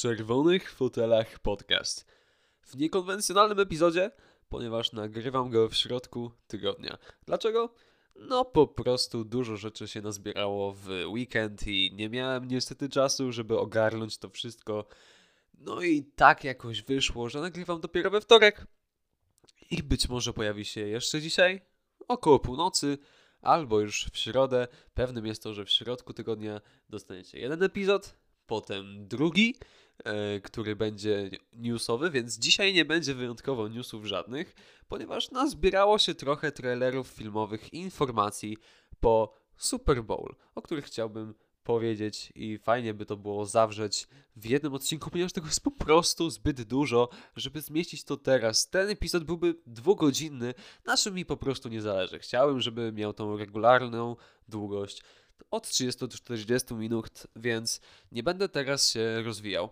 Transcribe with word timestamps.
czerwonych 0.00 0.72
fotelach 0.72 1.38
podcast. 1.38 2.06
W 2.62 2.76
niekonwencjonalnym 2.76 3.60
epizodzie, 3.60 4.10
ponieważ 4.48 4.92
nagrywam 4.92 5.50
go 5.50 5.68
w 5.68 5.74
środku 5.74 6.30
tygodnia. 6.46 6.98
Dlaczego? 7.26 7.74
No 8.16 8.44
po 8.44 8.66
prostu 8.66 9.24
dużo 9.24 9.56
rzeczy 9.56 9.88
się 9.88 10.00
nazbierało 10.00 10.72
w 10.72 10.88
weekend 11.06 11.66
i 11.66 11.90
nie 11.94 12.08
miałem 12.08 12.48
niestety 12.48 12.88
czasu, 12.88 13.32
żeby 13.32 13.58
ogarnąć 13.58 14.18
to 14.18 14.30
wszystko. 14.30 14.86
No 15.54 15.82
i 15.82 16.04
tak 16.04 16.44
jakoś 16.44 16.82
wyszło, 16.82 17.28
że 17.28 17.40
nagrywam 17.40 17.80
dopiero 17.80 18.10
we 18.10 18.20
wtorek. 18.20 18.66
I 19.70 19.82
być 19.82 20.08
może 20.08 20.32
pojawi 20.32 20.64
się 20.64 20.80
jeszcze 20.80 21.20
dzisiaj, 21.20 21.60
około 22.08 22.38
północy, 22.38 22.98
albo 23.42 23.80
już 23.80 24.06
w 24.12 24.18
środę. 24.18 24.68
Pewnym 24.94 25.26
jest 25.26 25.42
to, 25.42 25.54
że 25.54 25.64
w 25.64 25.70
środku 25.70 26.12
tygodnia 26.12 26.60
dostaniecie 26.88 27.38
jeden 27.38 27.62
epizod, 27.62 28.16
potem 28.46 29.08
drugi, 29.08 29.54
który 30.42 30.76
będzie 30.76 31.30
newsowy, 31.52 32.10
więc 32.10 32.38
dzisiaj 32.38 32.74
nie 32.74 32.84
będzie 32.84 33.14
wyjątkowo 33.14 33.68
newsów 33.68 34.04
żadnych, 34.04 34.54
ponieważ 34.88 35.30
nazbierało 35.30 35.98
się 35.98 36.14
trochę 36.14 36.52
trailerów 36.52 37.08
filmowych 37.08 37.72
informacji 37.72 38.56
po 39.00 39.34
Super 39.56 40.04
Bowl, 40.04 40.34
o 40.54 40.62
których 40.62 40.84
chciałbym 40.84 41.34
powiedzieć 41.64 42.32
i 42.34 42.58
fajnie 42.58 42.94
by 42.94 43.06
to 43.06 43.16
było 43.16 43.46
zawrzeć 43.46 44.08
w 44.36 44.46
jednym 44.46 44.74
odcinku, 44.74 45.10
ponieważ 45.10 45.32
tego 45.32 45.46
jest 45.46 45.64
po 45.64 45.70
prostu 45.70 46.30
zbyt 46.30 46.62
dużo, 46.62 47.08
żeby 47.36 47.60
zmieścić 47.60 48.04
to 48.04 48.16
teraz. 48.16 48.70
Ten 48.70 48.88
epizod 48.88 49.24
byłby 49.24 49.54
dwugodzinny, 49.66 50.54
na 50.84 50.96
czym 50.96 51.14
mi 51.14 51.24
po 51.24 51.36
prostu 51.36 51.68
nie 51.68 51.82
zależy. 51.82 52.18
Chciałem, 52.18 52.60
żeby 52.60 52.92
miał 52.92 53.12
tą 53.12 53.36
regularną 53.36 54.16
długość 54.48 55.02
od 55.50 55.68
30 55.68 56.00
do 56.00 56.08
40 56.08 56.74
minut, 56.74 57.26
więc 57.36 57.80
nie 58.12 58.22
będę 58.22 58.48
teraz 58.48 58.90
się 58.90 59.22
rozwijał. 59.22 59.70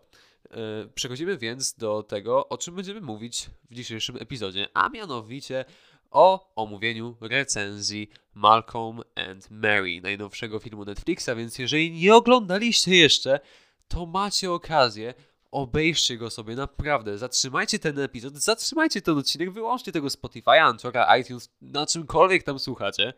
E, 0.51 0.89
przechodzimy 0.95 1.39
więc 1.39 1.75
do 1.75 2.03
tego, 2.03 2.49
o 2.49 2.59
czym 2.59 2.75
będziemy 2.75 3.01
mówić 3.01 3.51
w 3.71 3.75
dzisiejszym 3.75 4.17
epizodzie, 4.21 4.69
a 4.75 4.89
mianowicie 4.89 5.65
o 6.11 6.53
omówieniu 6.57 7.17
recenzji 7.21 8.11
Malcolm 8.35 9.03
and 9.15 9.51
Mary, 9.51 10.01
najnowszego 10.01 10.59
filmu 10.59 10.85
Netflixa, 10.85 11.31
więc 11.37 11.59
jeżeli 11.59 11.93
nie 11.93 12.15
oglądaliście 12.15 12.97
jeszcze, 12.97 13.41
to 13.89 14.07
macie 14.07 14.53
okazję, 14.53 15.15
obejrzcie 15.51 16.17
go 16.17 16.31
sobie, 16.31 16.57
naprawdę, 16.57 17.19
zatrzymajcie 17.19 17.79
ten 17.79 17.99
epizod, 17.99 18.37
zatrzymajcie 18.37 19.03
ten 19.03 19.19
odcinek, 19.19 19.51
wyłączcie 19.51 19.93
tego 19.93 20.11
Spotify, 20.11 20.51
Anchora, 20.51 21.19
iTunes, 21.19 21.51
na 21.61 21.87
czymkolwiek 21.87 22.43
tam 22.43 22.59
słuchacie, 22.59 23.13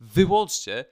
wyłączcie, 0.00 0.84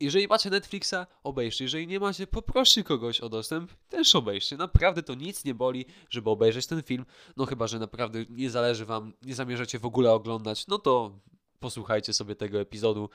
jeżeli 0.00 0.28
macie 0.28 0.50
Netflixa, 0.50 0.94
obejrzcie. 1.22 1.64
Jeżeli 1.64 1.86
nie 1.86 2.00
macie, 2.00 2.26
poproście 2.26 2.84
kogoś 2.84 3.20
o 3.20 3.28
dostęp, 3.28 3.72
też 3.88 4.14
obejrzcie. 4.14 4.56
Naprawdę 4.56 5.02
to 5.02 5.14
nic 5.14 5.44
nie 5.44 5.54
boli, 5.54 5.84
żeby 6.10 6.30
obejrzeć 6.30 6.66
ten 6.66 6.82
film. 6.82 7.06
No 7.36 7.46
chyba, 7.46 7.66
że 7.66 7.78
naprawdę 7.78 8.24
nie 8.30 8.50
zależy 8.50 8.84
wam, 8.84 9.12
nie 9.22 9.34
zamierzacie 9.34 9.78
w 9.78 9.86
ogóle 9.86 10.12
oglądać, 10.12 10.66
no 10.66 10.78
to 10.78 11.20
posłuchajcie 11.60 12.12
sobie 12.12 12.36
tego 12.36 12.60
epizodu 12.60 13.10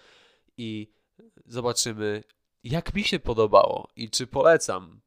i 0.58 0.94
zobaczymy, 1.46 2.24
jak 2.64 2.94
mi 2.94 3.04
się 3.04 3.20
podobało 3.20 3.88
i 3.96 4.10
czy 4.10 4.28
polecam. 4.28 5.02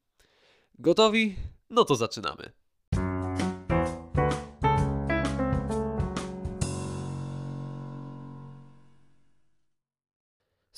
Gotowi? 0.78 1.36
No 1.70 1.84
to 1.84 1.94
zaczynamy. 1.94 2.52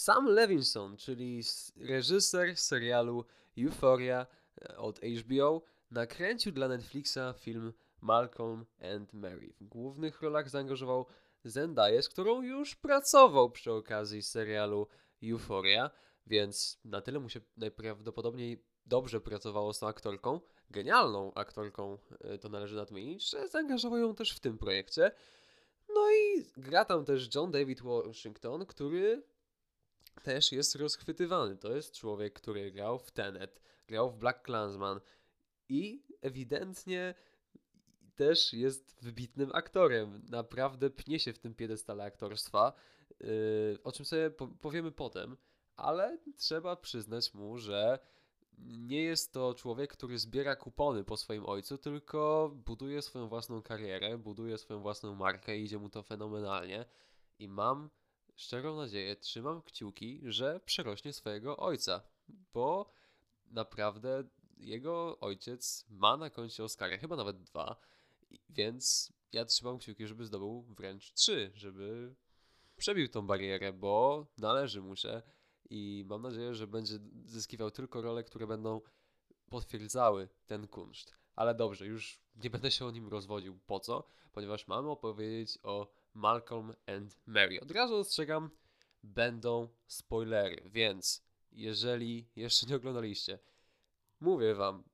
Sam 0.07 0.27
Levinson, 0.27 0.97
czyli 0.97 1.43
reżyser 1.77 2.57
serialu 2.57 3.25
Euphoria 3.59 4.27
e, 4.63 4.79
od 4.79 5.01
HBO, 5.01 5.63
nakręcił 5.91 6.53
dla 6.53 6.69
Netflixa 6.69 7.35
film 7.39 7.73
Malcolm 8.01 8.67
and 8.95 9.13
Mary. 9.13 9.53
W 9.61 9.65
głównych 9.65 10.23
rolach 10.23 10.51
zaangażował 10.51 11.07
Zendaya, 11.45 12.03
z 12.03 12.09
którą 12.09 12.43
już 12.43 12.75
pracował 12.75 13.51
przy 13.51 13.73
okazji 13.73 14.23
serialu 14.23 14.87
Euphoria, 15.23 15.91
więc 16.27 16.81
na 16.85 17.01
tyle 17.01 17.21
mu 17.21 17.29
się 17.29 17.41
najprawdopodobniej 17.57 18.65
dobrze 18.85 19.21
pracowało 19.21 19.73
z 19.73 19.79
tą 19.79 19.89
aktorką, 19.89 20.41
genialną 20.71 21.35
aktorką, 21.35 21.99
e, 22.21 22.39
to 22.39 22.49
należy 22.49 22.77
nadmienić, 22.77 23.31
że 23.31 23.49
zaangażował 23.49 23.99
ją 23.99 24.15
też 24.15 24.33
w 24.33 24.41
tym 24.41 24.59
projekcie. 24.59 25.11
No 25.89 26.11
i 26.11 26.45
gra 26.57 26.85
tam 26.85 27.05
też 27.05 27.35
John 27.35 27.51
David 27.51 27.83
Washington, 27.83 28.67
który 28.67 29.23
też 30.23 30.53
jest 30.53 30.75
rozchwytywany. 30.75 31.57
To 31.57 31.77
jest 31.77 31.95
człowiek, 31.95 32.33
który 32.33 32.73
grał 32.73 32.99
w 32.99 33.11
Tenet, 33.11 33.61
grał 33.89 34.11
w 34.11 34.17
Black 34.17 34.43
Klansman 34.43 35.01
i 35.69 36.07
ewidentnie 36.21 37.15
też 38.17 38.53
jest 38.53 38.97
wybitnym 39.03 39.51
aktorem. 39.55 40.23
Naprawdę 40.29 40.91
pnie 40.91 41.19
się 41.19 41.33
w 41.33 41.39
tym 41.39 41.55
piedestale 41.55 42.05
aktorstwa, 42.05 42.73
yy, 43.21 43.79
o 43.85 43.93
czym 43.93 44.05
sobie 44.05 44.31
powiemy 44.61 44.93
potem, 44.93 45.37
ale 45.77 46.19
trzeba 46.37 46.77
przyznać 46.77 47.35
mu, 47.35 47.59
że 47.59 47.99
nie 48.59 49.03
jest 49.03 49.33
to 49.33 49.55
człowiek, 49.55 49.93
który 49.93 50.19
zbiera 50.19 50.57
kupony 50.57 51.05
po 51.05 51.17
swoim 51.17 51.47
ojcu, 51.47 51.79
tylko 51.79 52.51
buduje 52.55 53.03
swoją 53.03 53.29
własną 53.29 53.63
karierę, 53.63 54.19
buduje 54.19 54.59
swoją 54.59 54.81
własną 54.81 55.15
markę 55.15 55.59
i 55.59 55.65
idzie 55.65 55.79
mu 55.79 55.89
to 55.89 56.03
fenomenalnie. 56.03 56.85
I 57.39 57.49
mam 57.49 57.91
szczerą 58.37 58.77
nadzieję, 58.77 59.17
trzymam 59.17 59.63
kciuki, 59.63 60.21
że 60.25 60.61
przerośnie 60.65 61.13
swojego 61.13 61.57
ojca, 61.57 62.03
bo 62.53 62.91
naprawdę 63.47 64.25
jego 64.57 65.21
ojciec 65.21 65.85
ma 65.89 66.17
na 66.17 66.31
koncie 66.31 66.65
Oscara, 66.65 66.99
chyba 66.99 67.17
nawet 67.17 67.43
dwa, 67.43 67.77
więc 68.49 69.13
ja 69.33 69.45
trzymam 69.45 69.79
kciuki, 69.79 70.07
żeby 70.07 70.27
zdobył 70.27 70.63
wręcz 70.63 71.13
trzy, 71.13 71.53
żeby 71.55 72.15
przebił 72.77 73.09
tą 73.09 73.27
barierę, 73.27 73.73
bo 73.73 74.27
należy 74.39 74.83
mu 74.83 74.97
się 74.97 75.23
i 75.71 76.05
mam 76.07 76.23
nadzieję, 76.23 76.55
że 76.55 76.67
będzie 76.67 76.99
zyskiwał 77.25 77.71
tylko 77.71 78.03
role, 78.03 78.25
które 78.25 78.47
będą 78.47 78.81
potwierdzały 79.51 80.29
ten 80.47 80.69
kunszt. 80.69 81.15
Ale 81.35 81.55
dobrze, 81.55 81.87
już 81.87 82.21
nie 82.37 82.51
będę 82.51 82.71
się 82.71 82.87
o 82.87 82.91
nim 82.91 83.09
rozwodził. 83.09 83.59
Po 83.67 83.81
co? 83.81 84.07
Ponieważ 84.33 84.69
mamy 84.69 84.91
opowiedzieć 84.91 85.59
o 85.63 85.93
Malcolm 86.17 86.75
and 86.87 87.17
Mary. 87.27 87.61
Od 87.61 87.71
razu 87.71 87.97
ostrzegam, 87.97 88.51
będą 89.03 89.69
spoilery, 89.87 90.63
więc 90.67 91.23
jeżeli 91.53 92.29
jeszcze 92.37 92.67
nie 92.67 92.77
oglądaliście, 92.77 93.39
mówię 94.21 94.55
wam, 94.55 94.85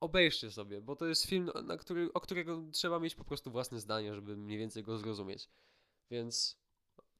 obejrzcie 0.00 0.50
sobie, 0.50 0.80
bo 0.80 0.96
to 0.96 1.06
jest 1.06 1.26
film, 1.26 1.50
na 1.64 1.76
który, 1.76 2.12
o 2.12 2.20
którego 2.20 2.62
trzeba 2.72 2.98
mieć 2.98 3.14
po 3.14 3.24
prostu 3.24 3.50
własne 3.50 3.80
zdanie, 3.80 4.14
żeby 4.14 4.36
mniej 4.36 4.58
więcej 4.58 4.82
go 4.82 4.98
zrozumieć. 4.98 5.48
Więc 6.10 6.58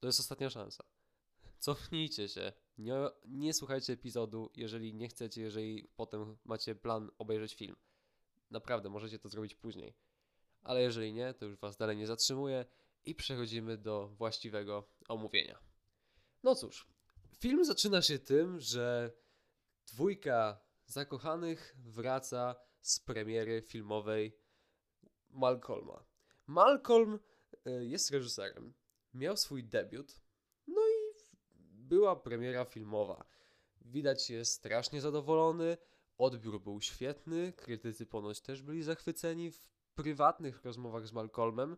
to 0.01 0.07
jest 0.07 0.21
ostatnia 0.21 0.51
szansa. 0.51 0.85
Cofnijcie 1.59 2.29
się. 2.29 2.53
Nie, 2.79 2.95
nie 3.25 3.55
słuchajcie 3.55 3.93
epizodu, 3.93 4.51
jeżeli 4.55 4.95
nie 4.95 5.09
chcecie, 5.09 5.43
jeżeli 5.43 5.89
potem 5.97 6.37
macie 6.45 6.75
plan 6.75 7.11
obejrzeć 7.19 7.55
film. 7.55 7.77
Naprawdę, 8.51 8.89
możecie 8.89 9.19
to 9.19 9.29
zrobić 9.29 9.55
później. 9.55 9.95
Ale 10.63 10.83
jeżeli 10.83 11.13
nie, 11.13 11.35
to 11.35 11.45
już 11.45 11.57
was 11.57 11.77
dalej 11.77 11.97
nie 11.97 12.07
zatrzymuję 12.07 12.65
i 13.05 13.15
przechodzimy 13.15 13.79
do 13.79 14.09
właściwego 14.09 14.89
omówienia. 15.09 15.59
No 16.43 16.55
cóż, 16.55 16.87
film 17.39 17.65
zaczyna 17.65 18.03
się 18.03 18.19
tym, 18.19 18.61
że 18.61 19.13
dwójka 19.87 20.61
zakochanych 20.87 21.77
wraca 21.79 22.55
z 22.81 23.01
premiery 23.01 23.63
filmowej 23.63 24.37
Malcolma. 25.31 26.05
Malcolm 26.47 27.19
e, 27.67 27.85
jest 27.85 28.11
reżyserem, 28.11 28.75
miał 29.15 29.37
swój 29.37 29.65
debiut, 29.65 30.21
no 30.67 30.81
i 30.89 31.27
była 31.61 32.17
premiera 32.17 32.65
filmowa. 32.65 33.25
Widać 33.81 34.31
jest 34.31 34.53
strasznie 34.53 35.01
zadowolony, 35.01 35.77
odbiór 36.19 36.63
był 36.63 36.81
świetny, 36.81 37.53
krytycy 37.53 38.07
ponoć 38.07 38.41
też 38.41 38.63
byli 38.63 38.83
zachwyceni 38.83 39.51
w 39.51 39.71
prywatnych 39.95 40.65
rozmowach 40.65 41.07
z 41.07 41.13
Malcolmem 41.13 41.77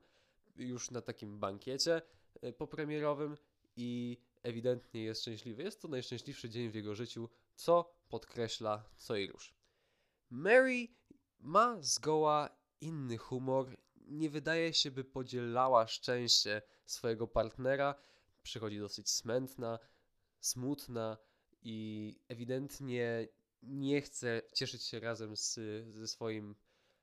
już 0.57 0.91
na 0.91 1.01
takim 1.01 1.39
bankiecie 1.39 2.03
e, 2.43 2.53
popremierowym 2.53 3.37
i 3.77 4.19
ewidentnie 4.43 5.03
jest 5.03 5.21
szczęśliwy. 5.21 5.63
Jest 5.63 5.83
to 5.83 5.89
najszczęśliwszy 5.89 6.51
dzień 6.51 6.71
w 6.71 6.75
jego 6.75 6.95
życiu, 6.95 7.29
co 7.55 7.95
podkreśla 8.09 8.85
co 8.97 9.17
i 9.17 9.27
rusz. 9.27 9.55
Mary 10.31 10.89
ma 11.39 11.83
zgoła 11.83 12.57
inny 12.81 13.19
humor, 13.19 13.77
nie 13.97 14.31
wydaje 14.31 14.75
się, 14.75 14.91
by 14.91 15.05
podzielała 15.05 15.87
szczęście 15.87 16.63
swojego 16.87 17.29
partnera. 17.29 17.95
Przychodzi 18.43 18.79
dosyć 18.79 19.11
smętna, 19.11 19.79
smutna 20.41 21.19
i 21.63 22.17
ewidentnie 22.29 23.29
nie 23.63 24.01
chce 24.01 24.43
cieszyć 24.55 24.83
się 24.85 25.01
razem 25.01 25.37
z, 25.37 25.59
ze 25.91 26.09
swoim 26.09 26.55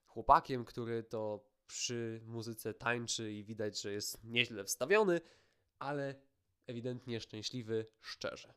chłopakiem, 0.06 0.66
który 0.66 1.04
to 1.04 1.51
przy 1.72 2.22
muzyce 2.26 2.74
tańczy 2.74 3.34
i 3.34 3.44
widać, 3.44 3.82
że 3.82 3.92
jest 3.92 4.24
nieźle 4.24 4.64
wstawiony, 4.64 5.22
ale 5.80 6.16
ewidentnie 6.68 7.20
szczęśliwy 7.20 7.86
szczerze. 8.02 8.54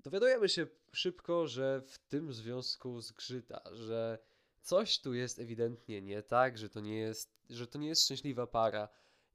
Dowiadujemy 0.00 0.48
się 0.48 0.66
szybko, 0.92 1.46
że 1.46 1.82
w 1.86 1.98
tym 1.98 2.32
związku 2.32 3.00
zgrzyta, 3.00 3.62
że 3.72 4.18
coś 4.62 4.98
tu 5.00 5.14
jest 5.14 5.38
ewidentnie 5.38 6.02
nie 6.02 6.22
tak, 6.22 6.58
że 6.58 6.68
to 6.68 6.80
nie 6.80 6.98
jest, 6.98 7.36
że 7.50 7.66
to 7.66 7.78
nie 7.78 7.88
jest 7.88 8.04
szczęśliwa 8.04 8.46
para 8.46 8.88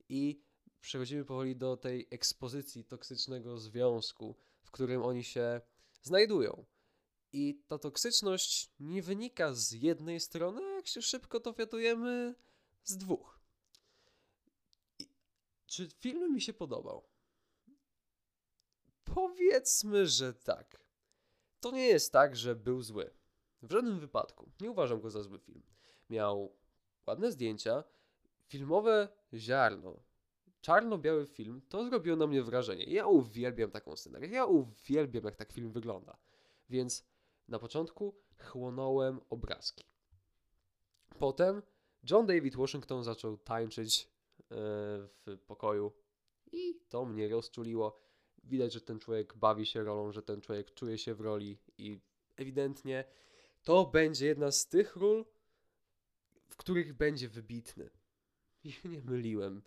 i 0.09 0.42
przechodzimy 0.81 1.25
powoli 1.25 1.56
do 1.56 1.77
tej 1.77 2.07
ekspozycji 2.12 2.85
toksycznego 2.85 3.57
związku, 3.57 4.35
w 4.62 4.71
którym 4.71 5.03
oni 5.03 5.24
się 5.24 5.62
znajdują. 6.01 6.65
I 7.33 7.63
ta 7.68 7.77
toksyczność 7.77 8.71
nie 8.80 9.01
wynika 9.01 9.53
z 9.53 9.71
jednej 9.71 10.19
strony, 10.19 10.75
jak 10.75 10.88
się 10.88 11.01
szybko 11.01 11.39
dowiadujemy, 11.39 12.35
z 12.84 12.98
dwóch. 12.98 13.40
I 15.00 15.10
czy 15.66 15.88
film 15.90 16.34
mi 16.34 16.42
się 16.42 16.54
podobał? 16.54 17.10
Powiedzmy, 19.04 20.08
że 20.08 20.34
tak. 20.34 20.84
To 21.60 21.72
nie 21.72 21.88
jest 21.88 22.14
tak, 22.14 22.36
że 22.36 22.56
był 22.56 22.81
zły. 22.81 23.14
W 23.62 23.72
żadnym 23.72 24.00
wypadku. 24.00 24.52
Nie 24.62 24.72
uważam 24.72 25.02
go 25.02 25.10
za 25.10 25.24
zły 25.24 25.40
film. 25.40 25.64
Miał 26.10 26.56
ładne 27.08 27.31
zdjęcia, 27.31 27.84
filmowe 28.48 29.08
ziarno. 29.34 30.00
Czarno-biały 30.62 31.26
film, 31.26 31.62
to 31.70 31.86
zrobiło 31.86 32.18
na 32.18 32.28
mnie 32.28 32.44
wrażenie. 32.44 32.84
Ja 32.84 33.08
uwielbiam 33.08 33.72
taką 33.72 33.96
scenerię. 33.96 34.30
Ja 34.30 34.46
uwielbiam, 34.46 35.24
jak 35.24 35.36
tak 35.36 35.52
film 35.52 35.72
wygląda. 35.72 36.18
Więc 36.70 37.06
na 37.48 37.60
początku 37.60 38.16
chłonąłem 38.44 39.20
obrazki. 39.30 39.86
Potem 41.20 41.62
John 42.04 42.25
David 42.25 42.56
Washington 42.56 43.04
zaczął 43.04 43.38
tańczyć 43.38 44.01
e, 44.01 44.46
w 45.25 45.38
pokoju 45.48 45.92
i 46.51 46.80
to 46.90 47.06
mnie 47.06 47.30
rozczuliło. 47.30 48.00
Widać, 48.44 48.74
że 48.74 48.81
ten 48.81 49.00
człowiek 49.00 49.38
bawi 49.38 49.66
się 49.66 49.84
rolą, 49.84 50.12
że 50.12 50.22
ten 50.22 50.42
człowiek 50.42 50.74
czuje 50.74 50.98
się 50.98 51.16
w 51.16 51.22
roli 51.22 51.57
i 51.78 52.00
ewidentnie 52.36 53.06
to 53.63 53.86
będzie 53.86 54.25
jedna 54.25 54.51
z 54.51 54.68
tych 54.68 54.96
ról, 54.96 55.25
w 56.50 56.56
których 56.56 56.94
będzie 56.94 57.30
wybitny. 57.30 57.90
I 58.63 58.74
nie 58.86 59.02
myliłem, 59.02 59.62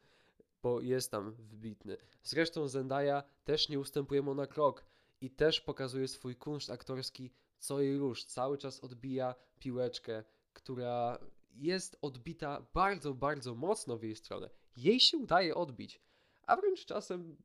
bo 0.63 0.81
jest 0.81 1.11
tam 1.11 1.33
wybitny. 1.33 1.97
Zresztą 2.23 2.69
Zendaya 2.69 3.23
też 3.45 3.69
nie 3.69 3.81
ustępuje 3.81 4.23
mu 4.23 4.35
na 4.35 4.47
krok 4.47 4.85
i 5.21 5.31
też 5.31 5.61
pokazuje 5.61 6.09
swój 6.09 6.37
kunszt 6.37 6.71
aktorski 6.71 7.31
co 7.59 7.81
i 7.81 7.97
róż. 7.97 8.25
Cały 8.25 8.59
czas 8.59 8.81
odbija 8.81 9.35
piłeczkę, 9.59 10.25
która 10.53 11.19
jest 11.55 11.99
odbita 12.03 12.67
bardzo, 12.75 13.15
bardzo 13.15 13.55
mocno 13.55 13.99
w 13.99 14.03
jej 14.03 14.17
stronę. 14.17 14.51
Jej 14.77 15.01
się 15.01 15.19
udaje 15.19 15.55
odbić, 15.55 16.01
a 16.47 16.57
wręcz 16.57 16.85
czasem 16.85 17.37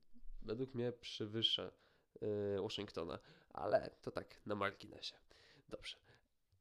według 0.42 0.76
mnie 0.76 0.92
przewyższa 0.92 1.72
yy, 2.22 2.62
Washingtona, 2.62 3.20
ale 3.50 3.96
to 4.02 4.12
tak 4.12 4.42
na 4.46 4.56
marginesie. 4.56 5.16
Dobrze. 5.70 5.98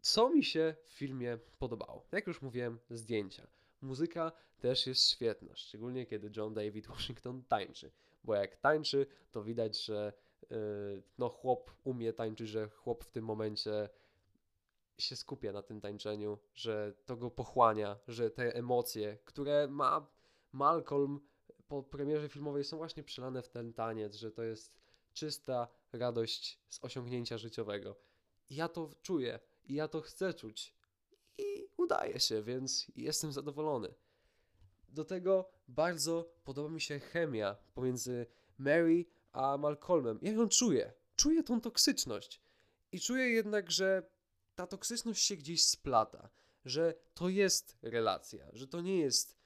Co 0.00 0.30
mi 0.30 0.44
się 0.44 0.74
w 0.84 0.88
filmie 0.88 1.38
podobało? 1.58 2.06
Jak 2.12 2.26
już 2.26 2.42
mówiłem, 2.42 2.78
zdjęcia. 2.90 3.46
Muzyka 3.80 4.32
też 4.58 4.86
jest 4.86 5.08
świetna, 5.10 5.56
szczególnie 5.56 6.06
kiedy 6.06 6.30
John 6.36 6.54
David 6.54 6.86
Washington 6.86 7.44
tańczy, 7.44 7.90
bo 8.24 8.34
jak 8.34 8.56
tańczy, 8.56 9.06
to 9.30 9.42
widać, 9.42 9.84
że 9.84 10.12
yy, 10.50 11.02
no 11.18 11.28
chłop 11.28 11.70
umie 11.84 12.12
tańczyć, 12.12 12.48
że 12.48 12.68
chłop 12.68 13.04
w 13.04 13.10
tym 13.10 13.24
momencie 13.24 13.88
się 14.98 15.16
skupia 15.16 15.52
na 15.52 15.62
tym 15.62 15.80
tańczeniu, 15.80 16.38
że 16.54 16.94
to 17.04 17.16
go 17.16 17.30
pochłania, 17.30 17.98
że 18.08 18.30
te 18.30 18.54
emocje, 18.54 19.18
które 19.24 19.68
ma 19.68 20.06
Malcolm 20.52 21.20
po 21.68 21.82
premierze 21.82 22.28
filmowej 22.28 22.64
są 22.64 22.76
właśnie 22.76 23.02
przelane 23.02 23.42
w 23.42 23.48
ten 23.48 23.72
taniec, 23.72 24.14
że 24.14 24.32
to 24.32 24.42
jest 24.42 24.76
czysta 25.12 25.68
radość 25.92 26.60
z 26.68 26.84
osiągnięcia 26.84 27.38
życiowego. 27.38 27.96
Ja 28.50 28.68
to 28.68 28.90
czuję 29.02 29.38
i 29.64 29.74
ja 29.74 29.88
to 29.88 30.00
chcę 30.00 30.34
czuć. 30.34 30.74
I 31.38 31.68
udaje 31.76 32.20
się, 32.20 32.42
więc 32.42 32.86
jestem 32.96 33.32
zadowolony. 33.32 33.94
Do 34.88 35.04
tego 35.04 35.48
bardzo 35.68 36.32
podoba 36.44 36.68
mi 36.68 36.80
się 36.80 36.98
chemia 36.98 37.56
pomiędzy 37.74 38.26
Mary 38.58 39.06
a 39.32 39.56
Malcolmem. 39.56 40.18
Ja 40.22 40.32
ją 40.32 40.48
czuję. 40.48 40.92
Czuję 41.16 41.42
tą 41.42 41.60
toksyczność. 41.60 42.40
I 42.92 43.00
czuję 43.00 43.28
jednak, 43.28 43.70
że 43.70 44.10
ta 44.56 44.66
toksyczność 44.66 45.24
się 45.24 45.36
gdzieś 45.36 45.64
splata, 45.64 46.28
że 46.64 46.94
to 47.14 47.28
jest 47.28 47.76
relacja, 47.82 48.46
że 48.52 48.66
to 48.66 48.80
nie 48.80 48.98
jest, 48.98 49.36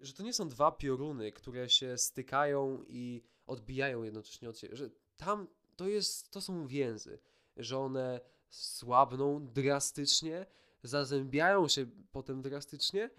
że 0.00 0.12
to 0.12 0.22
nie 0.22 0.32
są 0.32 0.48
dwa 0.48 0.72
pioruny, 0.72 1.32
które 1.32 1.70
się 1.70 1.98
stykają 1.98 2.84
i 2.88 3.22
odbijają 3.46 4.02
jednocześnie 4.02 4.48
od 4.48 4.58
siebie, 4.58 4.76
że 4.76 4.90
tam 5.16 5.48
to 5.76 5.88
jest, 5.88 6.30
to 6.30 6.40
są 6.40 6.66
więzy, 6.66 7.18
że 7.56 7.78
one 7.78 8.20
słabną 8.50 9.46
drastycznie, 9.46 10.46
zazębiają 10.82 11.68
się 11.68 11.86
potem 12.12 12.42
drastycznie, 12.42 13.10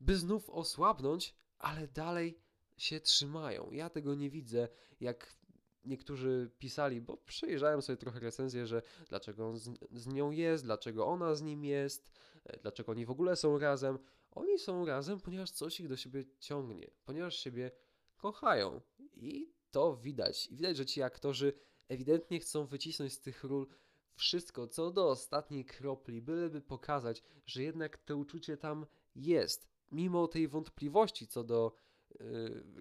by 0.00 0.16
znów 0.16 0.50
osłabnąć, 0.50 1.34
ale 1.58 1.88
dalej 1.88 2.38
się 2.76 3.00
trzymają. 3.00 3.70
Ja 3.72 3.90
tego 3.90 4.14
nie 4.14 4.30
widzę, 4.30 4.68
jak 5.00 5.39
niektórzy 5.84 6.50
pisali, 6.58 7.00
bo 7.00 7.16
przejrzałem 7.16 7.82
sobie 7.82 7.96
trochę 7.96 8.20
recenzję, 8.20 8.66
że 8.66 8.82
dlaczego 9.08 9.48
on 9.48 9.58
z, 9.58 9.70
z, 9.92 10.06
nią 10.06 10.30
jest, 10.30 10.64
dlaczego 10.64 11.06
ona 11.06 11.34
z 11.34 11.42
nim 11.42 11.64
jest, 11.64 12.10
e, 12.44 12.58
dlaczego 12.58 12.92
oni 12.92 13.06
w 13.06 13.10
ogóle 13.10 13.36
są 13.36 13.58
razem. 13.58 13.98
Oni 14.30 14.58
są 14.58 14.86
razem, 14.86 15.20
ponieważ 15.20 15.50
coś 15.50 15.80
ich 15.80 15.88
do 15.88 15.96
siebie 15.96 16.24
ciągnie, 16.38 16.90
ponieważ 17.04 17.36
siebie 17.36 17.70
kochają. 18.16 18.80
I 19.16 19.52
to 19.70 19.96
widać. 19.96 20.46
I 20.46 20.56
widać, 20.56 20.76
że 20.76 20.86
ci 20.86 21.02
aktorzy 21.02 21.52
ewidentnie 21.88 22.40
chcą 22.40 22.66
wycisnąć 22.66 23.12
z 23.12 23.20
tych 23.20 23.44
ról 23.44 23.66
wszystko, 24.14 24.68
co 24.68 24.90
do 24.90 25.08
ostatniej 25.08 25.64
kropli, 25.64 26.22
byleby 26.22 26.60
pokazać, 26.60 27.22
że 27.46 27.62
jednak 27.62 27.98
to 27.98 28.16
uczucie 28.16 28.56
tam 28.56 28.86
jest. 29.14 29.68
Mimo 29.92 30.28
tej 30.28 30.48
wątpliwości 30.48 31.26
co 31.26 31.44
do 31.44 31.72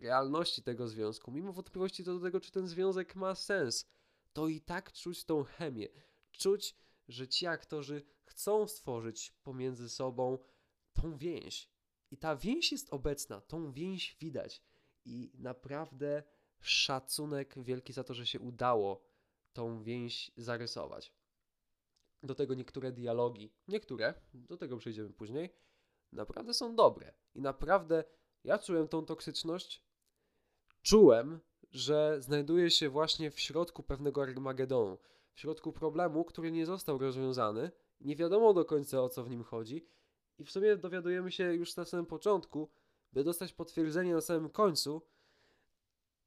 realności 0.02 0.64
tego 0.64 0.88
związku, 0.88 1.32
mimo 1.32 1.54
wątpliwości 1.54 2.04
co 2.04 2.14
do 2.14 2.20
tego, 2.20 2.40
czy 2.40 2.52
ten 2.52 2.68
związek 2.68 3.16
ma 3.16 3.36
sens, 3.36 3.86
to 4.34 4.48
i 4.48 4.62
tak 4.62 4.92
czuć 4.92 5.26
tą 5.26 5.44
chemię. 5.44 5.88
Czuć, 6.32 6.76
że 7.08 7.28
ci 7.28 7.48
aktorzy 7.48 8.02
chcą 8.24 8.68
stworzyć 8.68 9.32
pomiędzy 9.44 9.90
sobą 9.90 10.38
tą 10.94 11.18
więź. 11.18 11.70
I 12.12 12.18
ta 12.18 12.36
więź 12.36 12.72
jest 12.72 12.94
obecna, 12.94 13.42
tą 13.42 13.72
więź 13.72 14.18
widać. 14.20 14.64
I 15.06 15.32
naprawdę 15.34 16.24
szacunek 16.60 17.64
wielki 17.64 17.94
za 17.94 18.04
to, 18.04 18.14
że 18.14 18.26
się 18.26 18.40
udało 18.40 19.04
tą 19.54 19.84
więź 19.84 20.32
zarysować. 20.38 21.14
Do 22.24 22.36
tego 22.36 22.54
niektóre 22.54 22.92
dialogi, 22.92 23.54
niektóre, 23.68 24.14
do 24.34 24.58
tego 24.58 24.78
przejdziemy 24.78 25.10
później, 25.10 25.50
naprawdę 26.12 26.54
są 26.54 26.76
dobre. 26.76 27.14
I 27.36 27.42
naprawdę 27.42 28.04
ja 28.44 28.58
czułem 28.58 28.88
tą 28.88 29.06
toksyczność. 29.06 29.84
Czułem, 30.82 31.40
że 31.72 32.18
znajduję 32.20 32.72
się 32.72 32.90
właśnie 32.90 33.32
w 33.32 33.40
środku 33.40 33.84
pewnego 33.84 34.24
Armagedonu, 34.24 34.98
w 35.34 35.40
środku 35.40 35.74
problemu, 35.74 36.26
który 36.26 36.52
nie 36.52 36.66
został 36.66 36.98
rozwiązany. 36.98 37.72
Nie 38.02 38.16
wiadomo 38.16 38.54
do 38.54 38.66
końca 38.66 39.02
o 39.02 39.10
co 39.10 39.24
w 39.24 39.30
nim 39.30 39.44
chodzi, 39.44 39.86
i 40.40 40.46
w 40.46 40.52
sumie 40.52 40.78
dowiadujemy 40.78 41.32
się 41.32 41.54
już 41.54 41.76
na 41.76 41.86
samym 41.86 42.06
początku, 42.06 42.70
by 43.14 43.24
dostać 43.24 43.54
potwierdzenie 43.54 44.14
na 44.14 44.22
samym 44.22 44.50
końcu, 44.50 45.02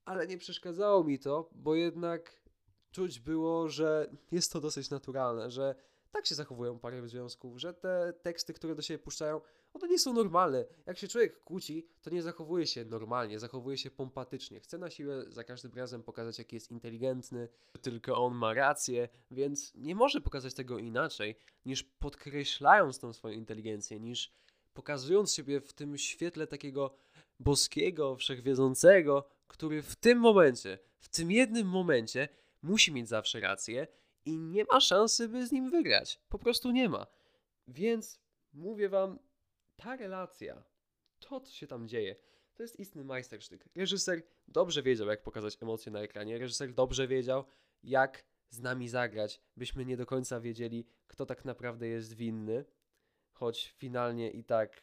ale 0.05 0.27
nie 0.27 0.39
przeszkadzało 0.39 1.05
mi 1.05 1.19
to, 1.19 1.51
bo 1.53 1.75
jednak 1.75 2.43
czuć 2.91 3.21
było, 3.21 3.69
że 3.69 4.11
jest 4.31 4.53
to 4.53 4.61
dosyć 4.61 4.91
naturalne, 4.91 5.51
że 5.51 5.75
tak 6.11 6.27
się 6.27 6.35
zachowują 6.35 6.79
pary 6.79 7.03
w 7.03 7.09
związku, 7.09 7.59
że 7.59 7.75
te 7.75 8.13
teksty, 8.23 8.53
które 8.53 8.75
do 8.75 8.83
siebie 8.83 8.99
puszczają, 8.99 9.41
one 9.75 9.89
nie 9.89 9.99
są 9.99 10.13
normalne. 10.13 10.65
Jak 10.87 10.99
się 10.99 11.09
człowiek 11.09 11.41
kłóci, 11.41 11.87
to 12.03 12.11
nie 12.11 12.23
zachowuje 12.23 12.67
się 12.67 12.85
normalnie, 12.85 13.39
zachowuje 13.39 13.79
się 13.79 13.91
pompatycznie. 13.91 14.61
Chce 14.61 14.79
na 14.79 14.91
siłę 14.91 15.25
za 15.29 15.45
każdym 15.45 15.73
razem 15.75 16.03
pokazać, 16.03 16.39
jaki 16.39 16.57
jest 16.57 16.71
inteligentny, 16.71 17.49
tylko 17.83 18.25
on 18.25 18.35
ma 18.35 18.55
rację, 18.55 19.09
więc 19.31 19.75
nie 19.75 19.95
może 19.95 20.21
pokazać 20.21 20.55
tego 20.55 20.79
inaczej, 20.79 21.37
niż 21.67 21.83
podkreślając 21.83 22.99
tą 22.99 23.13
swoją 23.13 23.35
inteligencję, 23.35 24.01
niż 24.01 24.33
pokazując 24.75 25.35
siebie 25.35 25.61
w 25.61 25.73
tym 25.73 25.99
świetle 25.99 26.47
takiego 26.47 26.95
boskiego, 27.41 28.17
wszechwiedzącego, 28.17 29.29
który 29.49 29.83
w 29.83 29.97
tym 29.97 30.19
momencie, 30.19 30.79
w 30.99 31.09
tym 31.09 31.31
jednym 31.31 31.69
momencie 31.69 32.29
musi 32.63 32.93
mieć 32.93 33.09
zawsze 33.09 33.41
rację 33.41 33.87
i 34.25 34.39
nie 34.39 34.65
ma 34.73 34.81
szansy, 34.81 35.29
by 35.29 35.47
z 35.47 35.53
nim 35.53 35.71
wygrać. 35.71 36.21
Po 36.29 36.39
prostu 36.39 36.71
nie 36.71 36.89
ma. 36.89 37.07
Więc 37.69 38.21
mówię 38.53 38.89
wam, 38.89 39.19
ta 39.77 39.97
relacja, 39.97 40.65
to 41.19 41.41
co 41.41 41.53
się 41.53 41.67
tam 41.67 41.89
dzieje, 41.89 42.17
to 42.55 42.63
jest 42.63 42.81
istny 42.81 43.05
majstersztyk. 43.05 43.69
Reżyser 43.77 44.23
dobrze 44.49 44.83
wiedział, 44.83 45.09
jak 45.09 45.23
pokazać 45.23 45.59
emocje 45.63 45.93
na 45.93 46.01
ekranie. 46.01 46.39
Reżyser 46.39 46.75
dobrze 46.75 47.09
wiedział, 47.09 47.45
jak 47.83 48.25
z 48.51 48.61
nami 48.61 48.89
zagrać, 48.89 49.41
byśmy 49.57 49.85
nie 49.85 49.97
do 49.97 50.07
końca 50.07 50.41
wiedzieli, 50.41 50.87
kto 51.07 51.27
tak 51.27 51.45
naprawdę 51.45 51.89
jest 51.89 52.15
winny, 52.15 52.65
choć 53.33 53.75
finalnie 53.79 54.31
i 54.31 54.45
tak 54.45 54.83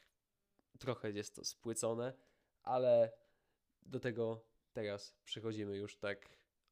trochę 0.79 1.11
jest 1.11 1.35
to 1.35 1.45
spłycone, 1.45 2.13
ale 2.63 3.11
do 3.81 3.99
tego 3.99 4.45
teraz 4.73 5.15
przechodzimy 5.23 5.77
już 5.77 5.97
tak 5.97 6.29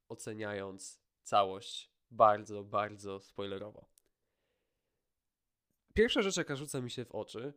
oceniając 0.10 1.02
całość 1.24 1.92
bardzo, 2.12 2.64
bardzo 2.64 3.20
spoilerowo. 3.20 3.86
pierwsza 5.94 6.22
rzecz, 6.22 6.38
jaka 6.38 6.56
rzuca 6.56 6.82
mi 6.82 6.92
się 6.92 7.06
w 7.06 7.12
oczy, 7.12 7.54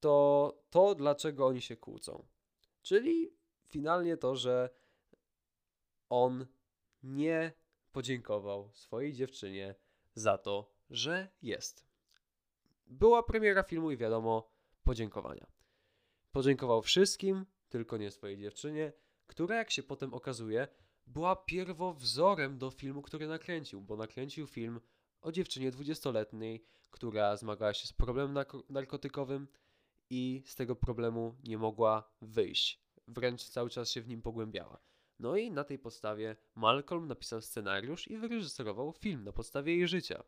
to 0.00 0.58
to, 0.70 0.94
dlaczego 0.94 1.46
oni 1.46 1.60
się 1.60 1.76
kłócą. 1.76 2.26
Czyli 2.82 3.32
finalnie 3.66 4.16
to, 4.16 4.36
że 4.36 4.70
on 6.08 6.46
nie 7.02 7.52
podziękował 7.92 8.70
swojej 8.72 9.12
dziewczynie 9.12 9.74
za 10.14 10.38
to, 10.38 10.70
że 10.90 11.28
jest. 11.42 11.86
Była 12.86 13.22
premiera 13.22 13.62
filmu 13.62 13.90
i 13.90 13.96
wiadomo, 13.96 14.50
podziękowania. 14.84 15.46
Podziękował 16.32 16.82
wszystkim, 16.82 17.46
tylko 17.68 17.96
nie 17.96 18.10
swojej 18.10 18.38
dziewczynie, 18.38 18.92
która, 19.26 19.56
jak 19.56 19.70
się 19.70 19.82
potem 19.82 20.14
okazuje, 20.14 20.68
była 21.06 21.36
pierwowzorem 21.36 22.58
do 22.58 22.70
filmu, 22.70 23.02
który 23.02 23.26
nakręcił, 23.26 23.80
bo 23.80 23.96
nakręcił 23.96 24.46
film 24.46 24.80
o 25.20 25.32
dziewczynie 25.32 25.72
20-letniej, 25.72 26.64
która 26.90 27.36
zmagała 27.36 27.74
się 27.74 27.86
z 27.86 27.92
problemem 27.92 28.44
narkotykowym 28.68 29.48
i 30.10 30.42
z 30.46 30.54
tego 30.54 30.76
problemu 30.76 31.36
nie 31.44 31.58
mogła 31.58 32.10
wyjść. 32.20 32.82
Wręcz 33.08 33.44
cały 33.44 33.70
czas 33.70 33.90
się 33.90 34.02
w 34.02 34.08
nim 34.08 34.22
pogłębiała. 34.22 34.80
No 35.18 35.36
i 35.36 35.50
na 35.50 35.64
tej 35.64 35.78
podstawie 35.78 36.36
Malcolm 36.54 37.06
napisał 37.06 37.42
scenariusz 37.42 38.08
i 38.08 38.18
wyreżyserował 38.18 38.92
film 38.92 39.24
na 39.24 39.32
podstawie 39.32 39.76
jej 39.76 39.88
życia. 39.88 40.22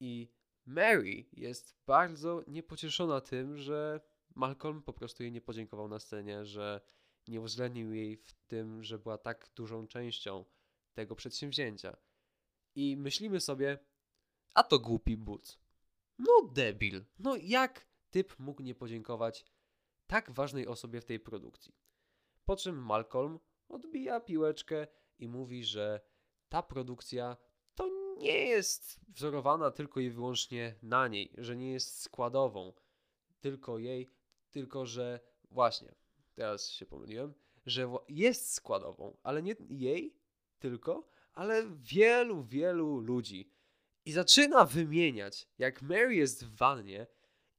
I 0.00 0.32
Mary 0.66 1.24
jest 1.32 1.76
bardzo 1.86 2.42
niepocieszona 2.46 3.20
tym, 3.20 3.56
że 3.56 4.00
Malcolm 4.34 4.82
po 4.82 4.92
prostu 4.92 5.22
jej 5.22 5.32
nie 5.32 5.40
podziękował 5.40 5.88
na 5.88 5.98
scenie, 5.98 6.44
że 6.44 6.80
nie 7.28 7.40
uwzględnił 7.40 7.92
jej 7.92 8.16
w 8.16 8.32
tym, 8.32 8.82
że 8.82 8.98
była 8.98 9.18
tak 9.18 9.50
dużą 9.56 9.86
częścią 9.86 10.44
tego 10.94 11.16
przedsięwzięcia. 11.16 11.96
I 12.74 12.96
myślimy 12.96 13.40
sobie, 13.40 13.78
a 14.54 14.62
to 14.62 14.78
głupi 14.78 15.16
but. 15.16 15.58
No 16.18 16.42
debil. 16.54 17.04
No 17.18 17.36
jak 17.36 17.89
typ 18.10 18.38
mógł 18.38 18.62
nie 18.62 18.74
podziękować 18.74 19.44
tak 20.06 20.30
ważnej 20.30 20.66
osobie 20.66 21.00
w 21.00 21.04
tej 21.04 21.20
produkcji? 21.20 21.74
Po 22.44 22.56
czym 22.56 22.84
Malcolm 22.84 23.38
odbija 23.68 24.20
piłeczkę 24.20 24.86
i 25.18 25.28
mówi, 25.28 25.64
że 25.64 26.00
ta 26.48 26.62
produkcja 26.62 27.36
to 27.74 27.90
nie 28.16 28.46
jest 28.46 29.00
wzorowana 29.08 29.70
tylko 29.70 30.00
i 30.00 30.10
wyłącznie 30.10 30.74
na 30.82 31.08
niej, 31.08 31.32
że 31.38 31.56
nie 31.56 31.72
jest 31.72 32.00
składową 32.00 32.72
tylko 33.40 33.78
jej, 33.78 34.08
tylko 34.50 34.86
że 34.86 35.20
właśnie, 35.50 35.94
teraz 36.34 36.70
się 36.70 36.86
pomyliłem, 36.86 37.34
że 37.66 37.90
jest 38.08 38.52
składową, 38.52 39.16
ale 39.22 39.42
nie 39.42 39.56
jej 39.68 40.16
tylko, 40.58 41.08
ale 41.32 41.66
wielu, 41.76 42.42
wielu 42.42 43.00
ludzi. 43.00 43.52
I 44.04 44.12
zaczyna 44.12 44.64
wymieniać, 44.64 45.48
jak 45.58 45.82
Mary 45.82 46.14
jest 46.14 46.44
w 46.44 46.56
wannie, 46.56 47.06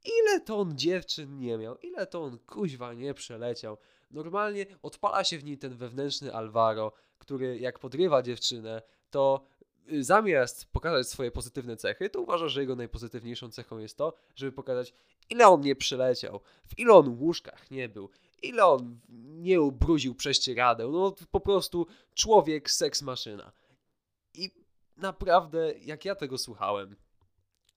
ile 0.05 0.41
to 0.41 0.59
on 0.59 0.77
dziewczyn 0.77 1.39
nie 1.39 1.57
miał, 1.57 1.77
ile 1.77 2.07
to 2.07 2.23
on 2.23 2.39
kuźwa 2.39 2.93
nie 2.93 3.13
przeleciał. 3.13 3.77
Normalnie 4.11 4.65
odpala 4.81 5.23
się 5.23 5.37
w 5.37 5.43
nim 5.43 5.57
ten 5.57 5.75
wewnętrzny 5.75 6.33
Alvaro, 6.33 6.91
który 7.17 7.59
jak 7.59 7.79
podrywa 7.79 8.21
dziewczynę, 8.21 8.81
to 9.11 9.45
y, 9.91 10.03
zamiast 10.03 10.65
pokazać 10.71 11.07
swoje 11.09 11.31
pozytywne 11.31 11.77
cechy, 11.77 12.09
to 12.09 12.21
uważa, 12.21 12.47
że 12.47 12.61
jego 12.61 12.75
najpozytywniejszą 12.75 13.49
cechą 13.51 13.77
jest 13.77 13.97
to, 13.97 14.13
żeby 14.35 14.51
pokazać, 14.51 14.93
ile 15.29 15.47
on 15.47 15.61
nie 15.61 15.75
przyleciał, 15.75 16.39
w 16.67 16.79
ilu 16.79 16.95
on 16.95 17.17
łóżkach 17.19 17.71
nie 17.71 17.89
był, 17.89 18.09
ile 18.41 18.65
on 18.65 18.99
nie 19.19 19.61
ubrudził 19.61 20.15
prześcieradeł. 20.15 20.91
No 20.91 21.15
po 21.31 21.39
prostu 21.39 21.87
człowiek, 22.13 22.71
seks 22.71 23.01
maszyna. 23.01 23.51
I 24.33 24.51
naprawdę, 24.97 25.73
jak 25.79 26.05
ja 26.05 26.15
tego 26.15 26.37
słuchałem, 26.37 26.95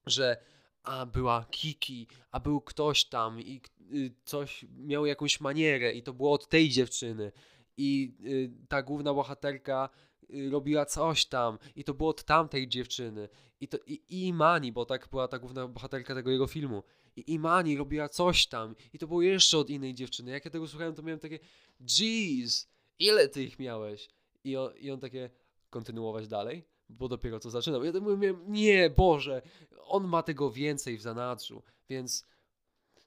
że 0.05 0.37
a 0.85 1.05
była 1.05 1.45
Kiki, 1.51 2.07
a 2.31 2.39
był 2.39 2.61
ktoś 2.61 3.05
tam 3.05 3.41
i 3.41 3.61
y, 3.93 4.11
coś 4.25 4.65
miał 4.77 5.05
jakąś 5.05 5.41
manierę 5.41 5.93
i 5.93 6.03
to 6.03 6.13
było 6.13 6.31
od 6.31 6.49
tej 6.49 6.69
dziewczyny 6.69 7.31
i 7.77 8.13
y, 8.25 8.51
ta 8.67 8.83
główna 8.83 9.13
bohaterka 9.13 9.89
y, 10.33 10.49
robiła 10.49 10.85
coś 10.85 11.25
tam 11.25 11.57
i 11.75 11.83
to 11.83 11.93
było 11.93 12.09
od 12.09 12.23
tamtej 12.23 12.67
dziewczyny 12.67 13.29
i 13.59 13.67
to 13.67 13.77
i, 13.87 13.93
i 14.09 14.27
Imani, 14.27 14.71
bo 14.71 14.85
tak 14.85 15.07
była 15.09 15.27
ta 15.27 15.39
główna 15.39 15.67
bohaterka 15.67 16.15
tego 16.15 16.31
jego 16.31 16.47
filmu 16.47 16.83
i 17.15 17.33
Imani 17.33 17.77
robiła 17.77 18.09
coś 18.09 18.47
tam 18.47 18.75
i 18.93 18.99
to 18.99 19.07
było 19.07 19.21
jeszcze 19.21 19.57
od 19.57 19.69
innej 19.69 19.93
dziewczyny. 19.93 20.31
Jak 20.31 20.45
ja 20.45 20.51
tego 20.51 20.67
słuchałem, 20.67 20.95
to 20.95 21.01
miałem 21.01 21.19
takie 21.19 21.39
jeez, 21.79 22.67
ile 22.99 23.29
ty 23.29 23.43
ich 23.43 23.59
miałeś? 23.59 24.09
I 24.43 24.57
on, 24.57 24.77
i 24.77 24.91
on 24.91 24.99
takie 24.99 25.29
kontynuować 25.69 26.27
dalej, 26.27 26.63
bo 26.89 27.07
dopiero 27.07 27.39
co 27.39 27.49
zaczynał. 27.49 27.83
Ja 27.83 27.91
mówię, 28.01 28.33
nie, 28.47 28.89
Boże, 28.89 29.41
on 29.83 30.07
ma 30.07 30.23
tego 30.23 30.51
więcej 30.51 30.97
w 30.97 31.01
zanadrzu, 31.01 31.63
więc 31.89 32.25